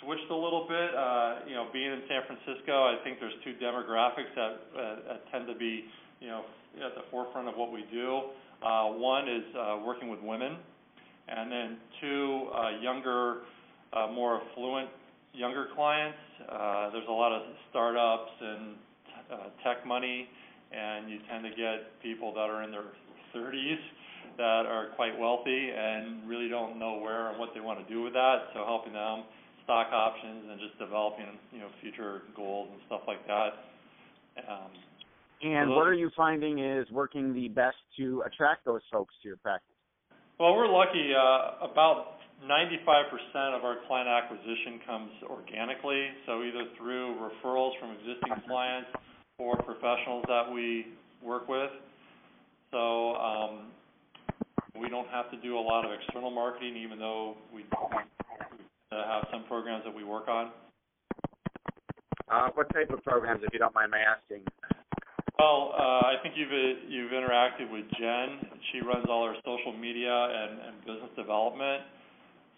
switched 0.03 0.31
a 0.31 0.35
little 0.35 0.67
bit. 0.69 0.91
Uh, 0.97 1.47
you 1.47 1.55
know, 1.55 1.69
being 1.73 1.93
in 1.93 2.03
San 2.09 2.23
Francisco, 2.27 2.73
I 2.73 2.97
think 3.05 3.21
there's 3.21 3.37
two 3.45 3.55
demographics 3.63 4.33
that, 4.35 4.53
uh, 4.75 4.97
that 5.09 5.31
tend 5.31 5.47
to 5.47 5.55
be, 5.55 5.85
you 6.21 6.29
know, 6.29 6.43
at 6.77 6.95
the 6.95 7.05
forefront 7.11 7.49
of 7.49 7.57
what 7.57 7.71
we 7.71 7.85
do. 7.93 8.33
Uh, 8.65 8.97
one 8.97 9.29
is 9.29 9.45
uh, 9.55 9.79
working 9.85 10.09
with 10.09 10.21
women, 10.21 10.57
and 11.29 11.51
then 11.51 11.77
two, 12.01 12.49
uh, 12.55 12.81
younger, 12.81 13.39
uh, 13.93 14.09
more 14.13 14.41
affluent 14.41 14.89
younger 15.33 15.69
clients. 15.75 16.19
Uh, 16.49 16.91
there's 16.91 17.09
a 17.09 17.13
lot 17.13 17.33
of 17.33 17.43
startups 17.71 18.31
and 18.41 18.75
uh, 19.33 19.37
tech 19.65 19.87
money, 19.87 20.29
and 20.73 21.11
you 21.11 21.19
tend 21.31 21.45
to 21.45 21.51
get 21.51 22.01
people 22.03 22.33
that 22.33 22.49
are 22.49 22.63
in 22.63 22.71
their 22.71 22.93
30s 23.35 23.79
that 24.39 24.67
are 24.67 24.89
quite 24.97 25.19
wealthy 25.19 25.71
and 25.77 26.29
really 26.29 26.49
don't 26.49 26.79
know 26.79 26.99
where 26.99 27.31
and 27.31 27.39
what 27.39 27.51
they 27.55 27.61
want 27.61 27.79
to 27.87 27.93
do 27.93 28.03
with 28.03 28.13
that. 28.13 28.49
So 28.55 28.65
helping 28.65 28.93
them 28.93 29.25
stock 29.65 29.89
options 29.93 30.45
and 30.51 30.61
just 30.61 30.79
developing 30.79 31.27
you 31.53 31.61
know 31.61 31.69
future 31.81 32.23
goals 32.35 32.69
and 32.73 32.81
stuff 32.87 33.03
like 33.07 33.27
that. 33.27 33.51
Um, 34.49 34.71
and 35.43 35.71
what 35.71 35.87
are 35.87 35.95
you 35.95 36.11
finding 36.17 36.59
is 36.59 36.91
working 36.91 37.35
the 37.35 37.49
best 37.49 37.77
to 37.99 38.23
attract 38.27 38.65
those 38.65 38.81
folks 38.91 39.15
to 39.23 39.29
your 39.29 39.37
practice? 39.37 39.76
Well, 40.39 40.55
we're 40.55 40.69
lucky. 40.69 41.15
Uh, 41.17 41.65
about 41.65 42.21
95% 42.45 43.57
of 43.57 43.65
our 43.65 43.77
client 43.87 44.07
acquisition 44.07 44.81
comes 44.87 45.11
organically, 45.25 46.09
so 46.27 46.43
either 46.43 46.65
through 46.77 47.17
referrals 47.17 47.73
from 47.81 47.93
existing 47.93 48.45
clients 48.47 48.91
or 49.39 49.57
professionals 49.57 50.25
that 50.29 50.53
we 50.53 50.89
work 51.23 51.49
with. 51.49 51.71
So 52.71 53.15
um, 53.17 53.73
we 54.79 54.91
don't 54.91 55.09
have 55.09 55.31
to 55.31 55.39
do 55.39 55.57
a 55.57 55.61
lot 55.61 55.87
of 55.87 55.93
external 55.93 56.31
marketing, 56.31 56.77
even 56.77 56.99
though 56.99 57.37
we 57.55 57.65
have 58.91 59.25
some 59.33 59.45
programs 59.49 59.85
that 59.85 59.95
we 59.95 60.05
work 60.05 60.29
on. 60.29 60.51
Uh, 62.31 62.49
what 62.53 62.71
type 62.75 62.91
of 62.91 63.03
programs, 63.05 63.41
if 63.43 63.49
you 63.55 63.59
don't 63.59 63.75
mind 63.75 63.91
my 63.91 64.01
asking? 64.01 64.45
Well, 65.39 65.75
uh, 65.77 66.09
I 66.09 66.15
think 66.23 66.35
you've 66.35 66.49
uh, 66.49 66.81
you've 66.89 67.13
interacted 67.13 67.71
with 67.71 67.85
Jen. 68.01 68.49
She 68.73 68.81
runs 68.81 69.05
all 69.11 69.23
our 69.23 69.37
social 69.45 69.77
media 69.77 70.09
and, 70.09 70.81
business 70.81 71.13
development. 71.15 71.83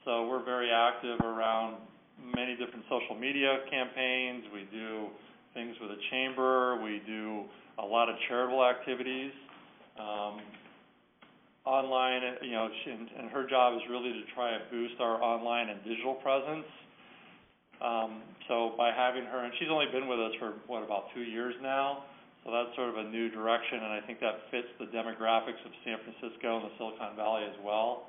So 0.04 0.28
we're 0.28 0.44
very 0.44 0.70
active 0.70 1.18
around 1.20 1.78
many 2.22 2.54
different 2.54 2.84
social 2.88 3.18
media 3.18 3.66
campaigns. 3.68 4.44
We 4.54 4.68
do 4.70 5.08
things 5.54 5.74
with 5.80 5.90
the 5.90 5.98
chamber. 6.10 6.80
We 6.80 7.02
do 7.04 7.44
a 7.82 7.84
lot 7.84 8.08
of 8.08 8.14
charitable 8.28 8.64
activities. 8.64 9.32
Um, 9.98 10.38
online, 11.66 12.22
you 12.42 12.52
know, 12.52 12.68
and 13.18 13.28
her 13.30 13.48
job 13.48 13.74
is 13.74 13.82
really 13.90 14.12
to 14.12 14.22
try 14.34 14.54
and 14.54 14.62
boost 14.70 14.94
our 15.00 15.20
online 15.20 15.68
and 15.68 15.82
digital 15.82 16.14
presence. 16.14 16.64
Um, 17.82 18.22
so 18.46 18.74
by 18.78 18.92
having 18.94 19.24
her, 19.24 19.44
and 19.44 19.52
she's 19.58 19.68
only 19.68 19.86
been 19.92 20.06
with 20.06 20.20
us 20.20 20.32
for 20.38 20.54
what 20.68 20.84
about 20.84 21.06
two 21.14 21.22
years 21.22 21.54
now, 21.60 22.04
that's 22.46 22.74
sort 22.76 22.88
of 22.88 22.96
a 22.96 23.08
new 23.10 23.28
direction, 23.30 23.82
and 23.82 23.92
I 23.92 24.00
think 24.06 24.20
that 24.20 24.48
fits 24.50 24.68
the 24.78 24.86
demographics 24.86 25.60
of 25.66 25.72
San 25.84 25.98
Francisco 26.04 26.62
and 26.62 26.64
the 26.70 26.74
Silicon 26.78 27.16
Valley 27.16 27.44
as 27.44 27.56
well. 27.64 28.08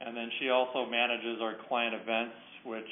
And 0.00 0.16
then 0.16 0.30
she 0.38 0.50
also 0.50 0.86
manages 0.86 1.40
our 1.40 1.54
client 1.68 1.94
events, 1.94 2.34
which 2.64 2.90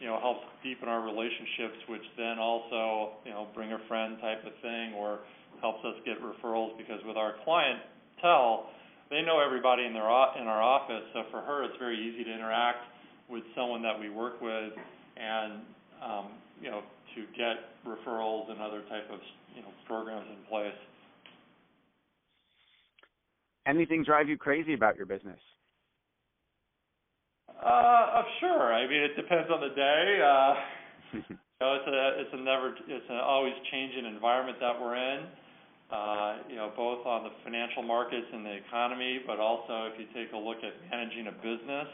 you 0.00 0.06
know 0.06 0.18
helps 0.20 0.46
deepen 0.62 0.88
our 0.88 1.02
relationships, 1.02 1.78
which 1.88 2.04
then 2.16 2.38
also 2.38 3.18
you 3.24 3.30
know 3.30 3.48
bring 3.54 3.72
a 3.72 3.80
friend 3.88 4.18
type 4.20 4.44
of 4.46 4.52
thing, 4.62 4.94
or 4.94 5.20
helps 5.60 5.84
us 5.84 5.94
get 6.04 6.16
referrals 6.22 6.76
because 6.78 7.00
with 7.06 7.16
our 7.16 7.34
clientele, 7.44 8.70
they 9.10 9.22
know 9.22 9.40
everybody 9.40 9.84
in 9.84 9.92
their 9.92 10.06
in 10.40 10.46
our 10.46 10.62
office. 10.62 11.04
So 11.12 11.24
for 11.30 11.40
her, 11.40 11.64
it's 11.64 11.78
very 11.78 11.98
easy 11.98 12.24
to 12.24 12.32
interact 12.32 12.84
with 13.28 13.42
someone 13.54 13.82
that 13.82 13.98
we 13.98 14.08
work 14.08 14.40
with, 14.40 14.72
and 15.16 15.62
um, 16.02 16.26
you 16.60 16.70
know 16.70 16.82
to 17.14 17.22
get 17.36 17.56
referrals 17.86 18.50
and 18.50 18.60
other 18.60 18.82
type 18.88 19.08
of 19.10 19.20
you 19.54 19.62
know 19.62 19.68
programs 19.86 20.26
in 20.30 20.44
place. 20.48 20.76
Anything 23.66 24.04
drive 24.04 24.28
you 24.28 24.38
crazy 24.38 24.74
about 24.74 24.96
your 24.96 25.06
business? 25.06 25.40
Uh, 27.48 28.22
sure. 28.40 28.72
I 28.72 28.86
mean, 28.86 29.02
it 29.02 29.16
depends 29.16 29.50
on 29.50 29.60
the 29.60 29.74
day. 29.74 30.20
Uh, 30.22 30.54
you 31.14 31.36
know, 31.60 31.74
it's 31.74 31.88
a 31.88 32.20
it's 32.20 32.30
a 32.32 32.36
never 32.36 32.74
it's 32.86 33.10
an 33.10 33.16
always 33.16 33.54
changing 33.72 34.06
environment 34.06 34.58
that 34.60 34.80
we're 34.80 34.96
in. 34.96 35.26
Uh, 35.90 36.38
you 36.50 36.56
know, 36.56 36.72
both 36.76 37.06
on 37.06 37.22
the 37.22 37.30
financial 37.44 37.82
markets 37.82 38.26
and 38.32 38.44
the 38.44 38.58
economy, 38.66 39.20
but 39.24 39.38
also 39.38 39.86
if 39.86 39.94
you 39.98 40.06
take 40.14 40.32
a 40.34 40.36
look 40.36 40.58
at 40.58 40.74
managing 40.90 41.28
a 41.28 41.32
business, 41.32 41.86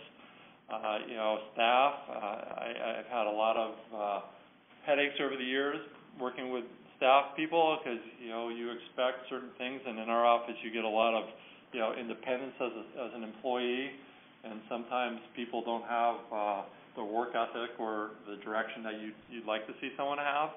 uh, 0.73 0.99
you 1.07 1.15
know, 1.15 1.39
staff. 1.53 1.95
Uh, 2.09 2.15
I, 2.17 3.01
I've 3.01 3.11
had 3.13 3.27
a 3.27 3.37
lot 3.37 3.57
of 3.57 3.73
uh, 3.93 4.21
headaches 4.87 5.15
over 5.23 5.37
the 5.37 5.45
years 5.45 5.79
working 6.21 6.53
with 6.53 6.65
staff 6.97 7.37
people 7.37 7.79
because 7.83 8.01
you 8.23 8.29
know 8.29 8.49
you 8.49 8.71
expect 8.71 9.29
certain 9.31 9.51
things, 9.59 9.81
and 9.87 9.99
in 9.99 10.09
our 10.09 10.25
office 10.25 10.55
you 10.63 10.73
get 10.73 10.85
a 10.85 10.89
lot 10.89 11.15
of 11.15 11.29
you 11.73 11.81
know 11.81 11.95
independence 11.95 12.55
as 12.61 12.73
a, 12.73 12.85
as 13.07 13.11
an 13.15 13.25
employee 13.25 13.91
and 14.45 14.61
sometimes 14.69 15.19
people 15.37 15.63
don't 15.65 15.85
have 15.85 16.17
uh, 16.35 16.63
the 16.97 17.05
work 17.05 17.31
ethic 17.31 17.79
or 17.79 18.11
the 18.29 18.43
direction 18.45 18.83
that 18.83 18.95
you 19.01 19.13
you'd 19.31 19.47
like 19.47 19.67
to 19.67 19.73
see 19.81 19.91
someone 19.97 20.19
have. 20.19 20.51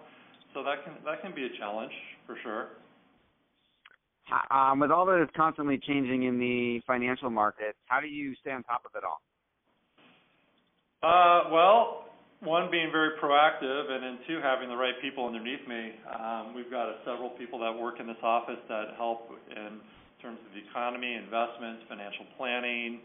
So 0.54 0.64
that 0.64 0.84
can 0.84 0.94
that 1.06 1.22
can 1.22 1.34
be 1.36 1.46
a 1.46 1.58
challenge 1.58 1.92
for 2.26 2.38
sure. 2.44 2.68
Um, 4.50 4.80
with 4.80 4.90
all 4.90 5.06
that 5.06 5.22
is 5.22 5.30
constantly 5.38 5.78
changing 5.78 6.24
in 6.24 6.40
the 6.40 6.82
financial 6.88 7.30
markets, 7.30 7.78
how 7.86 8.00
do 8.00 8.08
you 8.08 8.34
stay 8.42 8.52
on 8.52 8.64
top 8.64 8.82
of 8.84 8.92
it 8.96 9.04
all? 9.04 9.22
Uh, 11.04 11.52
well, 11.52 12.06
one 12.46 12.70
being 12.70 12.92
very 12.92 13.18
proactive, 13.22 13.90
and 13.90 14.04
then 14.04 14.18
two 14.28 14.40
having 14.42 14.70
the 14.70 14.76
right 14.76 14.94
people 15.02 15.26
underneath 15.26 15.68
me. 15.68 15.94
Um, 16.08 16.54
we've 16.56 16.70
got 16.70 16.88
uh, 16.88 16.94
several 17.04 17.30
people 17.30 17.60
that 17.60 17.74
work 17.74 18.00
in 18.00 18.08
this 18.08 18.22
office 18.22 18.62
that 18.70 18.94
help 18.98 19.32
in 19.50 19.82
terms 20.22 20.40
of 20.46 20.54
the 20.54 20.62
economy, 20.70 21.16
investments, 21.16 21.84
financial 21.90 22.26
planning, 22.38 23.02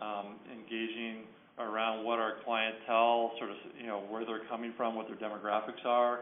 um, 0.00 0.36
engaging 0.52 1.24
around 1.58 2.04
what 2.04 2.18
our 2.18 2.34
clientele 2.44 3.32
sort 3.38 3.50
of, 3.50 3.56
you 3.80 3.86
know, 3.86 4.04
where 4.10 4.24
they're 4.26 4.44
coming 4.50 4.72
from, 4.76 4.94
what 4.94 5.08
their 5.08 5.16
demographics 5.16 5.84
are. 5.84 6.20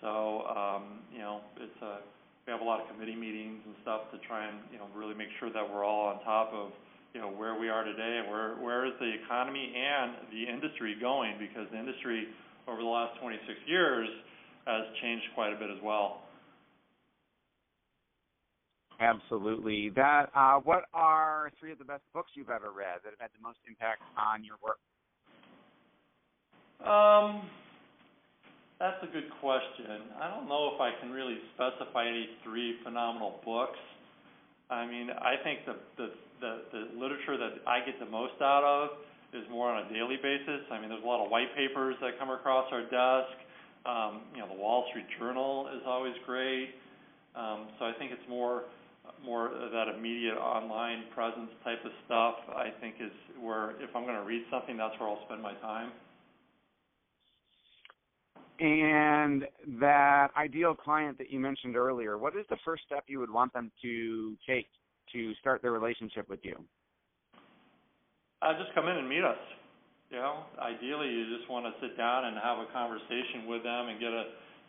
So, 0.00 0.46
um, 0.48 1.04
you 1.12 1.18
know, 1.18 1.40
it's 1.60 1.82
a 1.82 1.98
we 2.46 2.52
have 2.52 2.62
a 2.62 2.64
lot 2.64 2.80
of 2.80 2.88
committee 2.88 3.14
meetings 3.14 3.60
and 3.66 3.74
stuff 3.82 4.10
to 4.12 4.18
try 4.26 4.48
and, 4.48 4.58
you 4.72 4.78
know, 4.78 4.88
really 4.96 5.14
make 5.14 5.28
sure 5.38 5.52
that 5.52 5.62
we're 5.62 5.84
all 5.84 6.08
on 6.08 6.24
top 6.24 6.50
of, 6.52 6.72
you 7.14 7.20
know, 7.20 7.28
where 7.28 7.58
we 7.58 7.68
are 7.68 7.84
today 7.84 8.20
and 8.22 8.30
where 8.30 8.54
where 8.56 8.86
is 8.86 8.92
the 9.00 9.12
economy 9.24 9.72
and 9.74 10.14
the 10.30 10.50
industry 10.50 10.96
going 11.00 11.38
because 11.38 11.66
the 11.72 11.78
industry 11.78 12.28
over 12.68 12.80
the 12.80 12.88
last 12.88 13.18
26 13.20 13.42
years 13.66 14.08
has 14.66 14.84
changed 15.02 15.24
quite 15.34 15.52
a 15.52 15.56
bit 15.56 15.70
as 15.70 15.82
well. 15.82 16.22
Absolutely. 19.00 19.90
That. 19.96 20.30
Uh, 20.34 20.60
what 20.60 20.84
are 20.92 21.50
three 21.58 21.72
of 21.72 21.78
the 21.78 21.84
best 21.84 22.02
books 22.12 22.30
you've 22.34 22.50
ever 22.50 22.70
read 22.70 23.00
that 23.02 23.10
have 23.10 23.20
had 23.20 23.30
the 23.34 23.42
most 23.42 23.58
impact 23.66 24.02
on 24.16 24.44
your 24.44 24.56
work? 24.62 24.78
Um, 26.86 27.48
that's 28.78 29.02
a 29.02 29.12
good 29.12 29.28
question. 29.40 30.12
I 30.20 30.28
don't 30.28 30.48
know 30.48 30.72
if 30.74 30.80
I 30.80 30.92
can 31.00 31.10
really 31.10 31.38
specify 31.54 32.08
any 32.08 32.28
three 32.44 32.76
phenomenal 32.84 33.40
books. 33.44 33.78
I 34.70 34.86
mean, 34.86 35.08
I 35.10 35.34
think 35.42 35.60
the 35.66 35.76
the 35.96 36.10
the, 36.40 36.98
literature 36.98 37.36
that 37.36 37.62
I 37.66 37.84
get 37.84 37.98
the 38.00 38.10
most 38.10 38.40
out 38.40 38.64
of 38.64 38.98
is 39.32 39.48
more 39.50 39.70
on 39.70 39.86
a 39.86 39.92
daily 39.92 40.16
basis. 40.16 40.66
I 40.70 40.80
mean, 40.80 40.88
there's 40.88 41.04
a 41.04 41.06
lot 41.06 41.24
of 41.24 41.30
white 41.30 41.54
papers 41.54 41.94
that 42.00 42.18
come 42.18 42.30
across 42.30 42.66
our 42.72 42.82
desk. 42.82 43.36
Um, 43.86 44.22
you 44.34 44.40
know, 44.40 44.48
the 44.48 44.58
Wall 44.58 44.86
Street 44.90 45.06
Journal 45.18 45.68
is 45.74 45.82
always 45.86 46.14
great. 46.26 46.70
Um, 47.36 47.68
so 47.78 47.84
I 47.84 47.92
think 47.98 48.12
it's 48.12 48.28
more 48.28 48.64
more 49.24 49.50
that 49.72 49.88
immediate 49.96 50.36
online 50.36 51.04
presence 51.14 51.50
type 51.64 51.84
of 51.84 51.90
stuff, 52.06 52.34
I 52.54 52.68
think 52.80 52.96
is 53.00 53.12
where 53.40 53.72
if 53.82 53.94
I'm 53.94 54.04
going 54.04 54.16
to 54.16 54.24
read 54.24 54.44
something, 54.50 54.76
that's 54.76 54.98
where 54.98 55.08
I'll 55.08 55.24
spend 55.26 55.42
my 55.42 55.54
time. 55.54 55.90
And 58.60 59.46
that 59.80 60.28
ideal 60.36 60.74
client 60.74 61.16
that 61.18 61.30
you 61.30 61.40
mentioned 61.40 61.76
earlier, 61.76 62.18
what 62.18 62.36
is 62.36 62.44
the 62.50 62.58
first 62.64 62.82
step 62.84 63.04
you 63.06 63.18
would 63.18 63.30
want 63.30 63.52
them 63.54 63.72
to 63.82 64.36
take 64.46 64.66
to 65.12 65.34
start 65.40 65.62
their 65.62 65.72
relationship 65.72 66.28
with 66.28 66.40
you? 66.42 66.56
Uh, 68.42 68.52
just 68.58 68.74
come 68.74 68.88
in 68.88 68.96
and 68.96 69.08
meet 69.08 69.24
us. 69.24 69.38
You 70.10 70.16
know, 70.18 70.42
ideally, 70.58 71.06
you 71.06 71.36
just 71.38 71.48
want 71.48 71.66
to 71.66 71.72
sit 71.78 71.96
down 71.96 72.24
and 72.24 72.36
have 72.42 72.58
a 72.58 72.66
conversation 72.72 73.46
with 73.46 73.62
them 73.62 73.88
and 73.88 74.00
get 74.00 74.10
a 74.10 74.24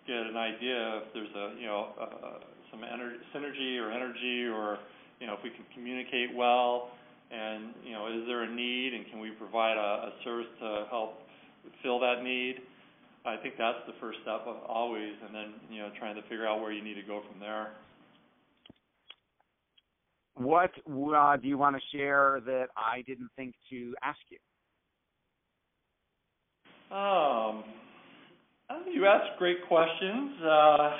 get 0.07 0.17
an 0.17 0.37
idea 0.37 1.01
if 1.01 1.13
there's 1.13 1.35
a 1.35 1.59
you 1.59 1.67
know 1.67 1.93
a, 1.99 2.41
some 2.71 2.81
ener- 2.81 3.21
synergy 3.33 3.77
or 3.77 3.91
energy 3.91 4.45
or 4.45 4.79
you 5.19 5.27
know 5.27 5.33
if 5.33 5.43
we 5.43 5.49
can 5.49 5.65
communicate 5.73 6.33
well 6.35 6.89
and 7.29 7.73
you 7.85 7.93
know 7.93 8.07
is 8.07 8.25
there 8.25 8.43
a 8.43 8.49
need 8.49 8.93
and 8.93 9.05
can 9.09 9.19
we 9.19 9.29
provide 9.31 9.77
a, 9.77 10.09
a 10.09 10.11
service 10.23 10.49
to 10.59 10.85
help 10.89 11.21
fill 11.83 11.99
that 11.99 12.23
need 12.23 12.55
i 13.25 13.37
think 13.37 13.53
that's 13.57 13.77
the 13.85 13.93
first 14.01 14.17
step 14.23 14.41
always 14.67 15.13
and 15.25 15.33
then 15.33 15.53
you 15.69 15.79
know 15.79 15.89
trying 15.99 16.15
to 16.15 16.21
figure 16.23 16.47
out 16.47 16.59
where 16.59 16.71
you 16.71 16.83
need 16.83 16.95
to 16.95 17.05
go 17.05 17.21
from 17.29 17.39
there 17.39 17.71
what 20.35 20.71
uh, 20.89 21.37
do 21.37 21.47
you 21.47 21.57
want 21.57 21.75
to 21.75 21.97
share 21.97 22.41
that 22.45 22.67
I 22.75 23.01
didn't 23.07 23.29
think 23.35 23.55
to 23.69 23.93
ask 24.03 24.19
you? 24.29 24.37
Um, 26.95 27.63
you 28.91 29.05
ask 29.05 29.37
great 29.37 29.65
questions. 29.67 30.31
Uh, 30.43 30.91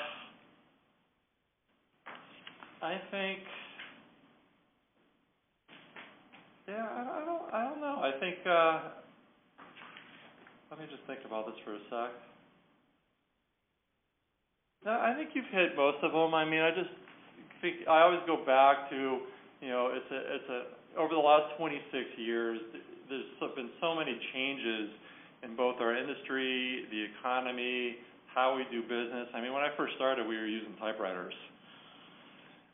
I 2.82 3.00
think, 3.10 3.38
yeah, 6.66 6.86
I, 6.90 7.20
I 7.20 7.24
don't, 7.24 7.54
I 7.54 7.68
don't 7.68 7.80
know. 7.80 8.00
I 8.02 8.12
think. 8.18 8.36
Uh, 8.46 8.80
let 10.70 10.80
me 10.80 10.86
just 10.90 11.06
think 11.06 11.20
about 11.26 11.44
this 11.46 11.54
for 11.66 11.74
a 11.74 11.78
sec. 11.90 12.16
No, 14.86 14.92
I 14.92 15.14
think 15.14 15.30
you've 15.34 15.44
hit 15.52 15.76
most 15.76 15.98
of 16.02 16.12
them. 16.12 16.32
I 16.34 16.46
mean, 16.46 16.60
I 16.60 16.70
just 16.70 16.88
think 17.62 17.88
I 17.88 18.02
always 18.02 18.20
go 18.26 18.44
back 18.44 18.90
to, 18.90 19.22
you 19.62 19.70
know, 19.70 19.94
it's 19.94 20.10
a, 20.10 20.20
it's 20.34 20.50
a 20.50 20.60
over 20.98 21.14
the 21.14 21.20
last 21.20 21.56
26 21.56 21.80
years, 22.18 22.60
there's 23.08 23.24
been 23.56 23.70
so 23.80 23.94
many 23.94 24.18
changes 24.34 24.90
in 25.42 25.56
both 25.56 25.80
our 25.80 25.96
industry, 25.96 26.84
the 26.90 27.06
economy, 27.16 27.96
how 28.34 28.56
we 28.56 28.64
do 28.70 28.82
business. 28.82 29.28
I 29.34 29.40
mean, 29.40 29.52
when 29.52 29.62
I 29.62 29.70
first 29.76 29.94
started, 29.96 30.26
we 30.26 30.36
were 30.36 30.46
using 30.46 30.74
typewriters, 30.76 31.34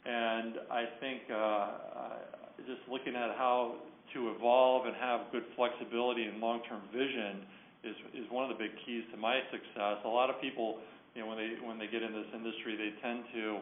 and 0.04 0.54
I 0.70 0.84
think 1.00 1.22
uh, 1.30 1.68
just 2.66 2.82
looking 2.90 3.14
at 3.14 3.38
how 3.38 3.76
to 4.14 4.30
evolve 4.34 4.86
and 4.86 4.96
have 4.96 5.30
good 5.30 5.44
flexibility 5.54 6.24
and 6.24 6.40
long-term 6.40 6.80
vision 6.92 7.44
is 7.84 7.94
is 8.14 8.26
one 8.30 8.42
of 8.42 8.50
the 8.50 8.58
big 8.58 8.74
keys 8.84 9.04
to 9.12 9.16
my 9.16 9.38
success. 9.52 10.02
A 10.04 10.08
lot 10.08 10.30
of 10.30 10.40
people, 10.40 10.78
you 11.14 11.22
know, 11.22 11.28
when 11.28 11.38
they 11.38 11.54
when 11.62 11.78
they 11.78 11.86
get 11.86 12.02
in 12.02 12.12
this 12.12 12.26
industry, 12.34 12.74
they 12.74 12.90
tend 13.02 13.22
to, 13.34 13.58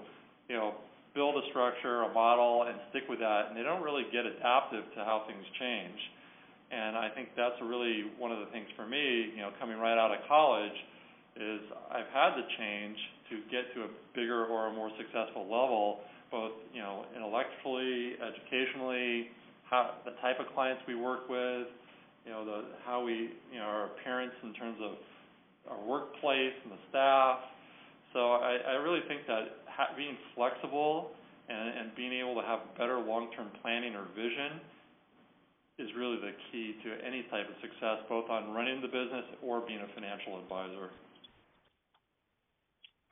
you 0.49 0.57
know, 0.57 0.75
build 1.17 1.35
a 1.41 1.45
structure, 1.49 2.05
a 2.05 2.13
model, 2.13 2.69
and 2.69 2.77
stick 2.93 3.09
with 3.09 3.19
that, 3.19 3.49
and 3.49 3.57
they 3.57 3.65
don't 3.65 3.83
really 3.83 4.05
get 4.13 4.29
adaptive 4.29 4.85
to 4.95 5.01
how 5.03 5.25
things 5.27 5.43
change. 5.59 5.99
And 6.71 6.95
I 6.95 7.09
think 7.11 7.33
that's 7.35 7.57
really 7.65 8.13
one 8.21 8.31
of 8.31 8.39
the 8.39 8.53
things 8.53 8.69
for 8.77 8.87
me, 8.87 9.33
you 9.33 9.41
know, 9.41 9.51
coming 9.59 9.79
right 9.79 9.97
out 9.97 10.13
of 10.13 10.21
college, 10.29 10.77
is 11.37 11.61
I've 11.91 12.11
had 12.13 12.37
to 12.37 12.45
change 12.59 12.97
to 13.31 13.41
get 13.51 13.73
to 13.75 13.89
a 13.89 13.91
bigger 14.15 14.47
or 14.47 14.69
a 14.69 14.73
more 14.73 14.91
successful 14.99 15.45
level, 15.45 16.01
both 16.31 16.53
you 16.73 16.81
know, 16.81 17.05
intellectually, 17.15 18.15
educationally, 18.21 19.29
how 19.71 19.99
the 20.05 20.13
type 20.23 20.39
of 20.39 20.47
clients 20.55 20.83
we 20.87 20.95
work 20.95 21.29
with, 21.29 21.67
you 22.25 22.33
know, 22.33 22.45
the 22.45 22.65
how 22.85 23.03
we, 23.03 23.31
you 23.53 23.59
know, 23.59 23.67
our 23.67 23.87
appearance 23.87 24.35
in 24.43 24.53
terms 24.55 24.79
of 24.83 24.93
our 25.71 25.83
workplace 25.85 26.55
and 26.65 26.73
the 26.73 26.83
staff. 26.91 27.39
So 28.13 28.33
I, 28.33 28.59
I 28.69 28.73
really 28.83 29.01
think 29.09 29.27
that 29.27 29.66
ha- 29.66 29.66
being 29.97 30.17
flexible 30.35 31.11
and, 31.49 31.79
and 31.79 31.97
being 31.97 32.13
able 32.13 32.35
to 32.35 32.47
have 32.47 32.61
better 32.79 32.99
long-term 32.99 33.49
planning 33.63 33.95
or 33.95 34.07
vision 34.15 34.61
is 35.79 35.89
really 35.97 36.17
the 36.17 36.33
key 36.51 36.75
to 36.85 37.07
any 37.07 37.23
type 37.31 37.49
of 37.49 37.55
success, 37.61 37.99
both 38.09 38.31
on 38.31 38.53
running 38.53 38.81
the 38.81 38.89
business 38.89 39.25
or 39.43 39.61
being 39.61 39.81
a 39.81 39.95
financial 39.95 40.39
advisor. 40.41 40.91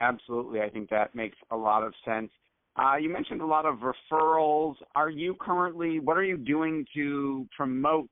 Absolutely, 0.00 0.60
I 0.60 0.70
think 0.70 0.90
that 0.90 1.14
makes 1.14 1.36
a 1.50 1.56
lot 1.56 1.82
of 1.82 1.92
sense. 2.04 2.30
Uh, 2.76 2.96
you 2.96 3.08
mentioned 3.08 3.40
a 3.40 3.46
lot 3.46 3.66
of 3.66 3.78
referrals. 3.78 4.74
Are 4.94 5.10
you 5.10 5.36
currently? 5.40 6.00
What 6.00 6.16
are 6.16 6.24
you 6.24 6.36
doing 6.36 6.84
to 6.94 7.46
promote 7.56 8.08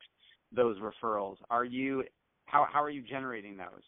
those 0.55 0.77
referrals? 0.79 1.37
Are 1.51 1.65
you 1.65 2.05
how 2.47 2.67
how 2.71 2.83
are 2.83 2.91
you 2.91 3.03
generating 3.03 3.57
those? 3.57 3.83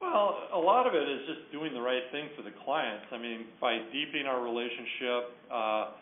Well, 0.00 0.48
a 0.54 0.58
lot 0.58 0.86
of 0.86 0.94
it 0.94 1.04
is 1.04 1.20
just 1.28 1.52
doing 1.52 1.74
the 1.74 1.80
right 1.80 2.02
thing 2.10 2.32
for 2.34 2.40
the 2.42 2.56
clients. 2.64 3.04
I 3.12 3.18
mean, 3.18 3.52
by 3.60 3.84
deepening 3.92 4.24
our 4.24 4.40
relationship 4.42 5.36
uh, 5.52 5.92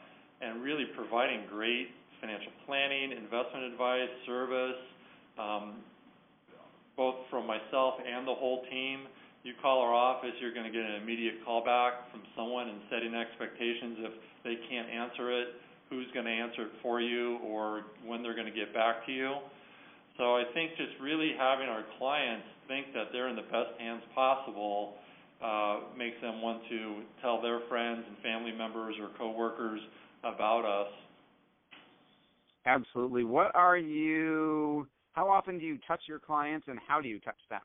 and 0.41 0.63
really 0.63 0.87
providing 0.95 1.43
great 1.51 1.91
financial 2.21 2.53
planning, 2.65 3.11
investment 3.11 3.75
advice, 3.75 4.11
service, 4.25 4.79
um, 5.39 5.83
both 6.97 7.17
from 7.31 7.47
myself 7.47 7.95
and 7.99 8.27
the 8.27 8.35
whole 8.35 8.63
team. 8.71 9.07
You 9.43 9.55
call 9.63 9.81
our 9.81 9.95
office, 9.95 10.35
you're 10.41 10.55
going 10.55 10.67
to 10.67 10.73
get 10.73 10.83
an 10.83 11.03
immediate 11.03 11.45
call 11.45 11.65
back 11.65 12.11
from 12.11 12.23
someone 12.37 12.69
and 12.69 12.79
setting 12.91 13.15
expectations 13.15 13.99
if 13.99 14.13
they 14.45 14.57
can't 14.69 14.91
answer 14.91 15.31
it, 15.31 15.49
who's 15.91 16.07
going 16.15 16.27
to 16.27 16.33
answer 16.33 16.63
it 16.63 16.73
for 16.83 17.01
you, 17.01 17.39
or 17.39 17.83
when 18.05 18.23
they're 18.23 18.35
going 18.35 18.51
to 18.51 18.55
get 18.55 18.75
back 18.75 19.07
to 19.07 19.13
you. 19.13 19.37
So 20.19 20.35
I 20.35 20.43
think 20.53 20.73
just 20.77 21.01
really 21.01 21.33
having 21.39 21.69
our 21.69 21.85
clients 21.97 22.45
think 22.67 22.89
that 22.93 23.07
they're 23.13 23.29
in 23.29 23.37
the 23.37 23.43
best 23.43 23.79
hands 23.79 24.03
possible 24.15 24.95
uh, 25.43 25.81
makes 25.97 26.21
them 26.21 26.43
want 26.43 26.61
to 26.69 27.03
tell 27.23 27.41
their 27.41 27.61
friends 27.69 28.03
and 28.07 28.19
family 28.19 28.51
members 28.51 28.97
or 29.01 29.11
coworkers 29.17 29.81
about 30.25 30.65
us. 30.65 30.93
Absolutely. 32.67 33.23
What 33.23 33.55
are 33.55 33.79
you? 33.79 34.89
How 35.13 35.31
often 35.31 35.59
do 35.59 35.65
you 35.65 35.79
touch 35.87 36.01
your 36.07 36.19
clients, 36.19 36.67
and 36.69 36.79
how 36.87 37.01
do 37.01 37.09
you 37.09 37.21
touch 37.21 37.39
them? 37.49 37.61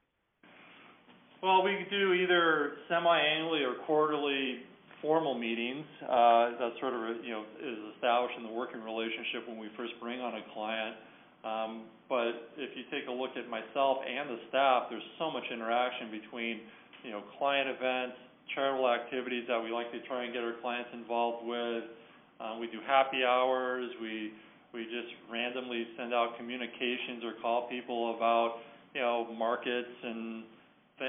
Well, 1.41 1.63
we 1.63 1.85
do 1.89 2.13
either 2.13 2.73
semi-annually 2.87 3.63
or 3.63 3.73
quarterly 3.85 4.59
formal 5.01 5.37
meetings. 5.37 5.85
Uh, 6.03 6.55
that 6.57 6.71
sort 6.79 6.93
of 6.93 7.25
you 7.25 7.31
know 7.31 7.43
is 7.59 7.77
established 7.95 8.37
in 8.37 8.43
the 8.43 8.53
working 8.53 8.81
relationship 8.81 9.47
when 9.47 9.57
we 9.57 9.67
first 9.75 9.93
bring 9.99 10.21
on 10.21 10.35
a 10.35 10.41
client. 10.53 10.95
Um, 11.43 11.91
but 12.07 12.53
if 12.55 12.71
you 12.75 12.83
take 12.91 13.07
a 13.07 13.11
look 13.11 13.35
at 13.35 13.49
myself 13.49 13.99
and 14.07 14.29
the 14.29 14.39
staff, 14.49 14.87
there's 14.89 15.03
so 15.19 15.31
much 15.31 15.43
interaction 15.51 16.11
between, 16.11 16.61
you 17.03 17.11
know, 17.11 17.21
client 17.37 17.67
events, 17.67 18.15
charitable 18.55 18.87
activities 18.87 19.45
that 19.47 19.61
we 19.61 19.71
like 19.71 19.91
to 19.91 19.99
try 20.07 20.23
and 20.23 20.33
get 20.33 20.43
our 20.43 20.55
clients 20.61 20.89
involved 20.93 21.45
with. 21.47 21.83
Um, 22.39 22.59
we 22.59 22.67
do 22.67 22.79
happy 22.85 23.23
hours. 23.23 23.89
We 24.01 24.31
we 24.73 24.85
just 24.85 25.13
randomly 25.31 25.85
send 25.97 26.13
out 26.13 26.35
communications 26.37 27.23
or 27.23 27.33
call 27.41 27.69
people 27.69 28.15
about, 28.15 28.57
you 28.95 29.01
know, 29.01 29.27
markets 29.37 29.93
and 30.03 30.43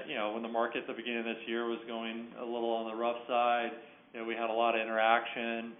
you 0.08 0.14
know 0.16 0.32
when 0.32 0.42
the 0.42 0.48
market 0.48 0.82
at 0.82 0.86
the 0.86 0.92
beginning 0.92 1.20
of 1.20 1.24
this 1.24 1.42
year 1.46 1.66
was 1.66 1.78
going 1.86 2.28
a 2.40 2.44
little 2.44 2.70
on 2.70 2.90
the 2.90 2.96
rough 2.96 3.16
side. 3.26 3.70
You 4.12 4.20
know, 4.20 4.26
we 4.26 4.34
had 4.34 4.50
a 4.50 4.52
lot 4.52 4.74
of 4.74 4.80
interaction. 4.80 5.72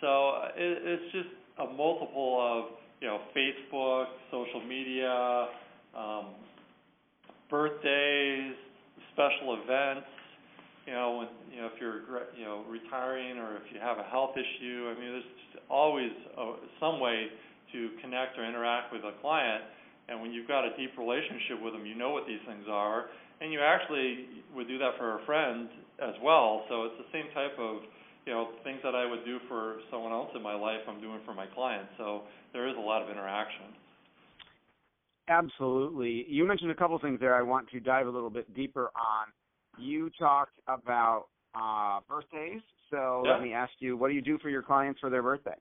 So 0.00 0.50
it, 0.56 0.78
it's 0.84 1.12
just 1.12 1.28
a 1.58 1.66
multiple 1.72 2.38
of 2.40 2.76
you 3.00 3.08
know, 3.08 3.20
Facebook, 3.36 4.06
social 4.30 4.64
media, 4.66 5.48
um, 5.96 6.26
birthdays, 7.50 8.54
special 9.12 9.58
events. 9.62 10.06
You 10.86 10.94
know, 10.94 11.18
when 11.18 11.28
you 11.52 11.60
know 11.60 11.66
if 11.66 11.80
you're 11.80 12.02
you 12.38 12.44
know 12.44 12.64
retiring 12.68 13.38
or 13.38 13.56
if 13.56 13.66
you 13.74 13.80
have 13.80 13.98
a 13.98 14.04
health 14.04 14.32
issue. 14.38 14.88
I 14.88 14.94
mean, 15.00 15.12
there's 15.12 15.32
always 15.68 16.12
a, 16.38 16.54
some 16.78 17.00
way 17.00 17.26
to 17.72 17.90
connect 18.00 18.38
or 18.38 18.46
interact 18.46 18.92
with 18.92 19.02
a 19.02 19.12
client. 19.20 19.64
And 20.08 20.22
when 20.22 20.30
you've 20.30 20.46
got 20.46 20.64
a 20.64 20.70
deep 20.76 20.94
relationship 20.96 21.58
with 21.60 21.74
them, 21.74 21.84
you 21.84 21.96
know 21.96 22.10
what 22.10 22.28
these 22.28 22.38
things 22.46 22.64
are, 22.70 23.06
and 23.40 23.52
you 23.52 23.58
actually 23.58 24.46
would 24.54 24.68
do 24.68 24.78
that 24.78 24.94
for 24.96 25.18
a 25.18 25.24
friend 25.26 25.68
as 25.98 26.14
well. 26.22 26.62
So 26.68 26.84
it's 26.84 26.94
the 27.02 27.10
same 27.10 27.26
type 27.34 27.58
of 27.58 27.82
you 28.26 28.32
know, 28.32 28.48
things 28.64 28.80
that 28.82 28.94
I 28.94 29.08
would 29.08 29.24
do 29.24 29.38
for 29.48 29.76
someone 29.90 30.12
else 30.12 30.30
in 30.34 30.42
my 30.42 30.54
life, 30.54 30.80
I'm 30.88 31.00
doing 31.00 31.20
for 31.24 31.32
my 31.32 31.46
clients. 31.46 31.90
So 31.96 32.22
there 32.52 32.68
is 32.68 32.74
a 32.76 32.80
lot 32.80 33.02
of 33.02 33.08
interaction. 33.08 33.66
Absolutely. 35.28 36.26
You 36.28 36.46
mentioned 36.46 36.70
a 36.70 36.74
couple 36.74 36.98
things 36.98 37.20
there 37.20 37.34
I 37.34 37.42
want 37.42 37.68
to 37.70 37.80
dive 37.80 38.06
a 38.06 38.10
little 38.10 38.30
bit 38.30 38.52
deeper 38.54 38.90
on. 38.96 39.26
You 39.78 40.10
talked 40.18 40.58
about 40.66 41.26
uh, 41.54 42.00
birthdays. 42.08 42.62
So 42.90 43.22
yeah. 43.24 43.32
let 43.32 43.42
me 43.42 43.52
ask 43.52 43.72
you, 43.78 43.96
what 43.96 44.08
do 44.08 44.14
you 44.14 44.22
do 44.22 44.38
for 44.38 44.50
your 44.50 44.62
clients 44.62 45.00
for 45.00 45.10
their 45.10 45.22
birthday? 45.22 45.56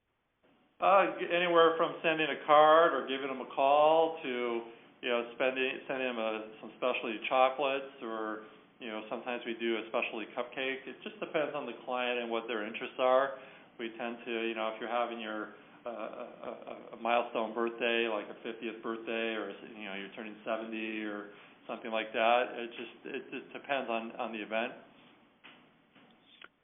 Uh, 0.82 1.06
anywhere 1.34 1.74
from 1.78 1.94
sending 2.04 2.28
a 2.28 2.46
card 2.46 2.94
or 2.94 3.08
giving 3.08 3.28
them 3.28 3.42
a 3.42 3.56
call 3.56 4.18
to, 4.22 4.62
you 5.02 5.10
know, 5.10 5.24
spending 5.36 5.72
sending 5.88 6.08
them 6.08 6.20
a, 6.20 6.44
some 6.62 6.72
specialty 6.78 7.18
chocolates 7.30 7.96
or 8.04 8.42
you 8.80 8.90
know, 8.90 9.02
sometimes 9.10 9.42
we 9.46 9.56
do 9.56 9.78
a 9.78 9.84
specialty 9.88 10.28
cupcake. 10.36 10.84
It 10.88 11.00
just 11.04 11.20
depends 11.20 11.56
on 11.56 11.66
the 11.66 11.76
client 11.86 12.20
and 12.20 12.30
what 12.30 12.48
their 12.48 12.66
interests 12.66 13.00
are. 13.00 13.40
We 13.80 13.92
tend 13.98 14.18
to, 14.26 14.32
you 14.48 14.56
know, 14.56 14.72
if 14.74 14.80
you're 14.80 14.92
having 14.92 15.20
your 15.20 15.56
uh, 15.86 15.90
a, 15.92 16.96
a 16.96 16.98
milestone 17.02 17.54
birthday, 17.54 18.08
like 18.10 18.26
a 18.28 18.38
50th 18.48 18.82
birthday, 18.82 19.36
or 19.38 19.52
you 19.78 19.86
know, 19.86 19.96
you're 19.96 20.12
turning 20.16 20.36
70 20.44 21.04
or 21.04 21.32
something 21.68 21.92
like 21.92 22.12
that. 22.14 22.58
It 22.58 22.70
just 22.74 23.16
it 23.16 23.24
just 23.32 23.54
depends 23.54 23.90
on 23.90 24.12
on 24.18 24.32
the 24.32 24.40
event. 24.40 24.74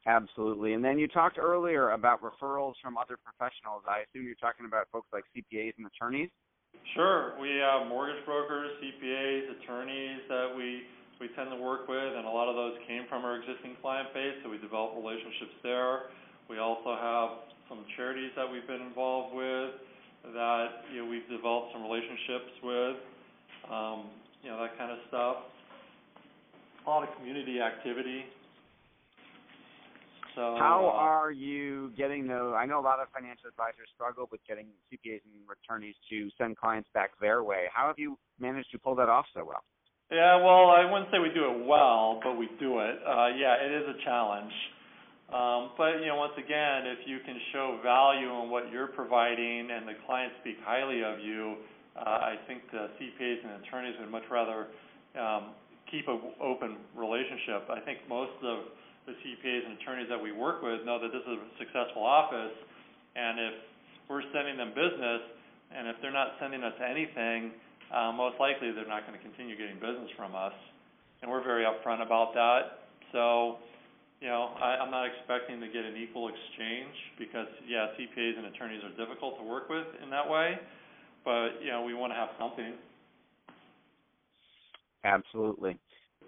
Absolutely. 0.08 0.74
And 0.74 0.84
then 0.84 0.98
you 0.98 1.08
talked 1.08 1.38
earlier 1.38 1.92
about 1.92 2.22
referrals 2.22 2.74
from 2.82 2.98
other 2.98 3.18
professionals. 3.22 3.84
I 3.86 4.02
assume 4.10 4.26
you're 4.26 4.42
talking 4.42 4.66
about 4.66 4.90
folks 4.92 5.08
like 5.14 5.24
CPAs 5.38 5.78
and 5.78 5.86
attorneys. 5.86 6.30
Sure. 6.96 7.38
We 7.40 7.62
have 7.62 7.88
mortgage 7.88 8.26
brokers, 8.26 8.72
CPAs, 8.82 9.62
attorneys 9.62 10.22
that 10.28 10.50
we 10.58 10.82
we 11.22 11.30
tend 11.38 11.54
to 11.54 11.62
work 11.62 11.88
with, 11.88 12.18
and 12.18 12.26
a 12.26 12.34
lot 12.34 12.50
of 12.50 12.58
those 12.58 12.74
came 12.90 13.06
from 13.08 13.24
our 13.24 13.38
existing 13.38 13.78
client 13.80 14.10
base, 14.12 14.42
so 14.42 14.50
we 14.50 14.58
developed 14.58 14.98
relationships 14.98 15.54
there. 15.62 16.10
We 16.50 16.58
also 16.58 16.98
have 16.98 17.46
some 17.70 17.86
charities 17.96 18.34
that 18.36 18.50
we've 18.50 18.66
been 18.66 18.82
involved 18.82 19.38
with 19.38 19.78
that 20.34 20.90
you 20.94 21.06
know 21.06 21.10
we've 21.10 21.30
developed 21.30 21.74
some 21.74 21.86
relationships 21.86 22.52
with, 22.66 22.98
um, 23.70 24.10
you 24.42 24.50
know 24.50 24.58
that 24.66 24.74
kind 24.82 24.92
of 24.92 24.98
stuff. 25.08 25.38
A 26.86 26.90
lot 26.90 27.08
of 27.08 27.16
community 27.16 27.62
activity. 27.62 28.26
So 30.34 30.58
how 30.58 30.90
uh, 30.90 30.98
are 30.98 31.32
you 31.32 31.92
getting 31.96 32.26
those? 32.26 32.56
I 32.58 32.66
know 32.66 32.80
a 32.80 32.86
lot 32.88 33.00
of 33.00 33.10
financial 33.14 33.50
advisors 33.50 33.94
struggle 33.94 34.28
with 34.32 34.42
getting 34.48 34.68
CPAs 34.90 35.22
and 35.22 35.46
attorneys 35.46 35.96
to 36.10 36.30
send 36.38 36.58
clients 36.58 36.90
back 36.96 37.12
their 37.22 37.44
way. 37.44 37.66
How 37.72 37.86
have 37.88 38.00
you 38.00 38.18
managed 38.40 38.72
to 38.72 38.80
pull 38.80 38.96
that 38.96 39.10
off 39.10 39.26
so 39.36 39.46
well? 39.46 39.64
Yeah, 40.12 40.44
well, 40.44 40.68
I 40.68 40.84
wouldn't 40.84 41.08
say 41.08 41.24
we 41.24 41.32
do 41.32 41.48
it 41.48 41.64
well, 41.64 42.20
but 42.20 42.36
we 42.36 42.52
do 42.60 42.84
it. 42.84 43.00
Uh, 43.00 43.32
yeah, 43.32 43.56
it 43.64 43.72
is 43.72 43.96
a 43.96 43.98
challenge. 44.04 44.52
Um, 45.32 45.72
but 45.80 46.04
you 46.04 46.12
know, 46.12 46.20
once 46.20 46.36
again, 46.36 46.84
if 46.84 47.08
you 47.08 47.24
can 47.24 47.40
show 47.56 47.80
value 47.80 48.28
in 48.44 48.52
what 48.52 48.68
you're 48.76 48.92
providing 48.92 49.72
and 49.72 49.88
the 49.88 49.96
clients 50.06 50.36
speak 50.44 50.60
highly 50.68 51.00
of 51.00 51.24
you, 51.24 51.56
uh, 51.96 52.28
I 52.28 52.36
think 52.44 52.68
the 52.76 52.92
CPAs 53.00 53.40
and 53.40 53.64
attorneys 53.64 53.96
would 54.04 54.12
much 54.12 54.28
rather 54.28 54.68
um, 55.16 55.56
keep 55.88 56.10
an 56.12 56.20
open 56.44 56.76
relationship. 56.92 57.72
I 57.72 57.80
think 57.80 58.04
most 58.12 58.36
of 58.44 58.68
the 59.08 59.16
CPAs 59.16 59.64
and 59.64 59.80
attorneys 59.80 60.12
that 60.12 60.20
we 60.20 60.36
work 60.36 60.60
with 60.60 60.84
know 60.84 61.00
that 61.00 61.16
this 61.16 61.24
is 61.24 61.40
a 61.40 61.52
successful 61.56 62.04
office, 62.04 62.52
and 63.16 63.40
if 63.40 63.54
we're 64.12 64.28
sending 64.36 64.60
them 64.60 64.76
business, 64.76 65.24
and 65.72 65.88
if 65.88 65.96
they're 66.04 66.12
not 66.12 66.36
sending 66.36 66.68
us 66.68 66.76
anything, 66.84 67.56
uh, 67.94 68.12
most 68.12 68.40
likely 68.40 68.72
they're 68.72 68.88
not 68.88 69.06
going 69.06 69.18
to 69.18 69.24
continue 69.24 69.58
getting 69.58 69.76
business 69.76 70.10
from 70.18 70.36
us, 70.36 70.56
and 71.22 71.30
we're 71.30 71.44
very 71.44 71.64
upfront 71.64 72.02
about 72.02 72.34
that. 72.34 72.88
So 73.12 73.58
you 74.22 74.28
know, 74.28 74.54
I, 74.62 74.78
I'm 74.78 74.92
not 74.92 75.08
expecting 75.08 75.60
to 75.60 75.68
get 75.68 75.84
an 75.84 75.98
equal 75.98 76.30
exchange 76.30 76.94
because, 77.18 77.48
yeah, 77.68 77.88
CPAs 77.98 78.38
and 78.38 78.46
attorneys 78.54 78.82
are 78.84 78.96
difficult 79.04 79.38
to 79.40 79.44
work 79.44 79.68
with 79.68 79.88
in 80.02 80.12
that 80.12 80.30
way, 80.30 80.60
but 81.26 81.58
you 81.60 81.72
know, 81.72 81.82
we 81.82 81.96
want 81.96 82.14
to 82.14 82.16
have 82.16 82.30
something. 82.40 82.74
Absolutely. 85.04 85.78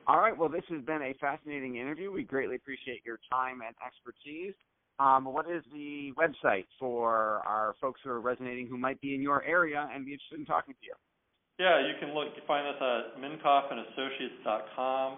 All 0.07 0.19
right. 0.19 0.35
Well, 0.35 0.49
this 0.49 0.63
has 0.69 0.81
been 0.81 1.03
a 1.03 1.13
fascinating 1.21 1.77
interview. 1.77 2.11
We 2.11 2.23
greatly 2.23 2.55
appreciate 2.55 3.05
your 3.05 3.19
time 3.31 3.61
and 3.61 3.75
expertise. 3.85 4.55
Um, 4.99 5.25
what 5.25 5.49
is 5.49 5.63
the 5.71 6.11
website 6.17 6.65
for 6.79 7.41
our 7.45 7.75
folks 7.79 8.01
who 8.03 8.09
are 8.09 8.19
resonating 8.19 8.67
who 8.67 8.77
might 8.77 8.99
be 9.01 9.13
in 9.13 9.21
your 9.21 9.43
area 9.43 9.87
and 9.93 10.05
be 10.05 10.13
interested 10.13 10.39
in 10.39 10.45
talking 10.45 10.73
to 10.73 10.79
you? 10.85 10.93
Yeah, 11.59 11.85
you 11.85 11.93
can 11.99 12.13
look 12.13 12.29
find 12.47 12.65
us 12.67 12.81
at 12.81 13.17
minkoffanassociates.com, 13.21 15.17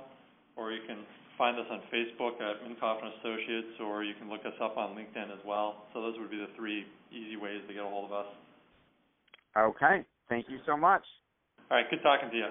or 0.58 0.72
you 0.72 0.82
can 0.88 1.06
find 1.38 1.60
us 1.60 1.66
on 1.70 1.82
Facebook 1.94 2.42
at 2.42 2.64
Minkoff 2.64 3.04
and 3.04 3.14
Associates, 3.20 3.80
or 3.82 4.04
you 4.04 4.16
can 4.16 4.30
look 4.30 4.46
us 4.46 4.54
up 4.62 4.78
on 4.78 4.96
LinkedIn 4.96 5.32
as 5.32 5.40
well. 5.46 5.84
So 5.94 6.02
those 6.02 6.18
would 6.20 6.32
be 6.32 6.38
the 6.38 6.48
three 6.56 6.86
easy 7.12 7.36
ways 7.38 7.62
to 7.68 7.74
get 7.74 7.84
a 7.84 7.88
hold 7.88 8.12
of 8.12 8.14
us. 8.14 8.26
Okay. 9.58 10.06
Thank 10.30 10.48
you 10.50 10.60
so 10.66 10.78
much. 10.78 11.04
All 11.72 11.78
right. 11.78 11.90
Good 11.90 12.04
talking 12.04 12.30
to 12.30 12.36
you. 12.36 12.50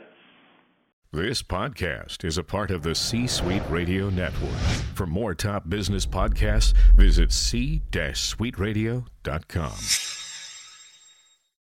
This 1.12 1.42
podcast 1.42 2.24
is 2.24 2.38
a 2.38 2.42
part 2.42 2.72
of 2.72 2.82
the 2.82 2.94
C 2.94 3.26
Suite 3.28 3.62
Radio 3.70 4.10
Network. 4.10 4.58
For 4.94 5.06
more 5.06 5.34
top 5.34 5.68
business 5.68 6.06
podcasts, 6.06 6.72
visit 6.96 7.30
c-suiteradio.com. 7.30 10.13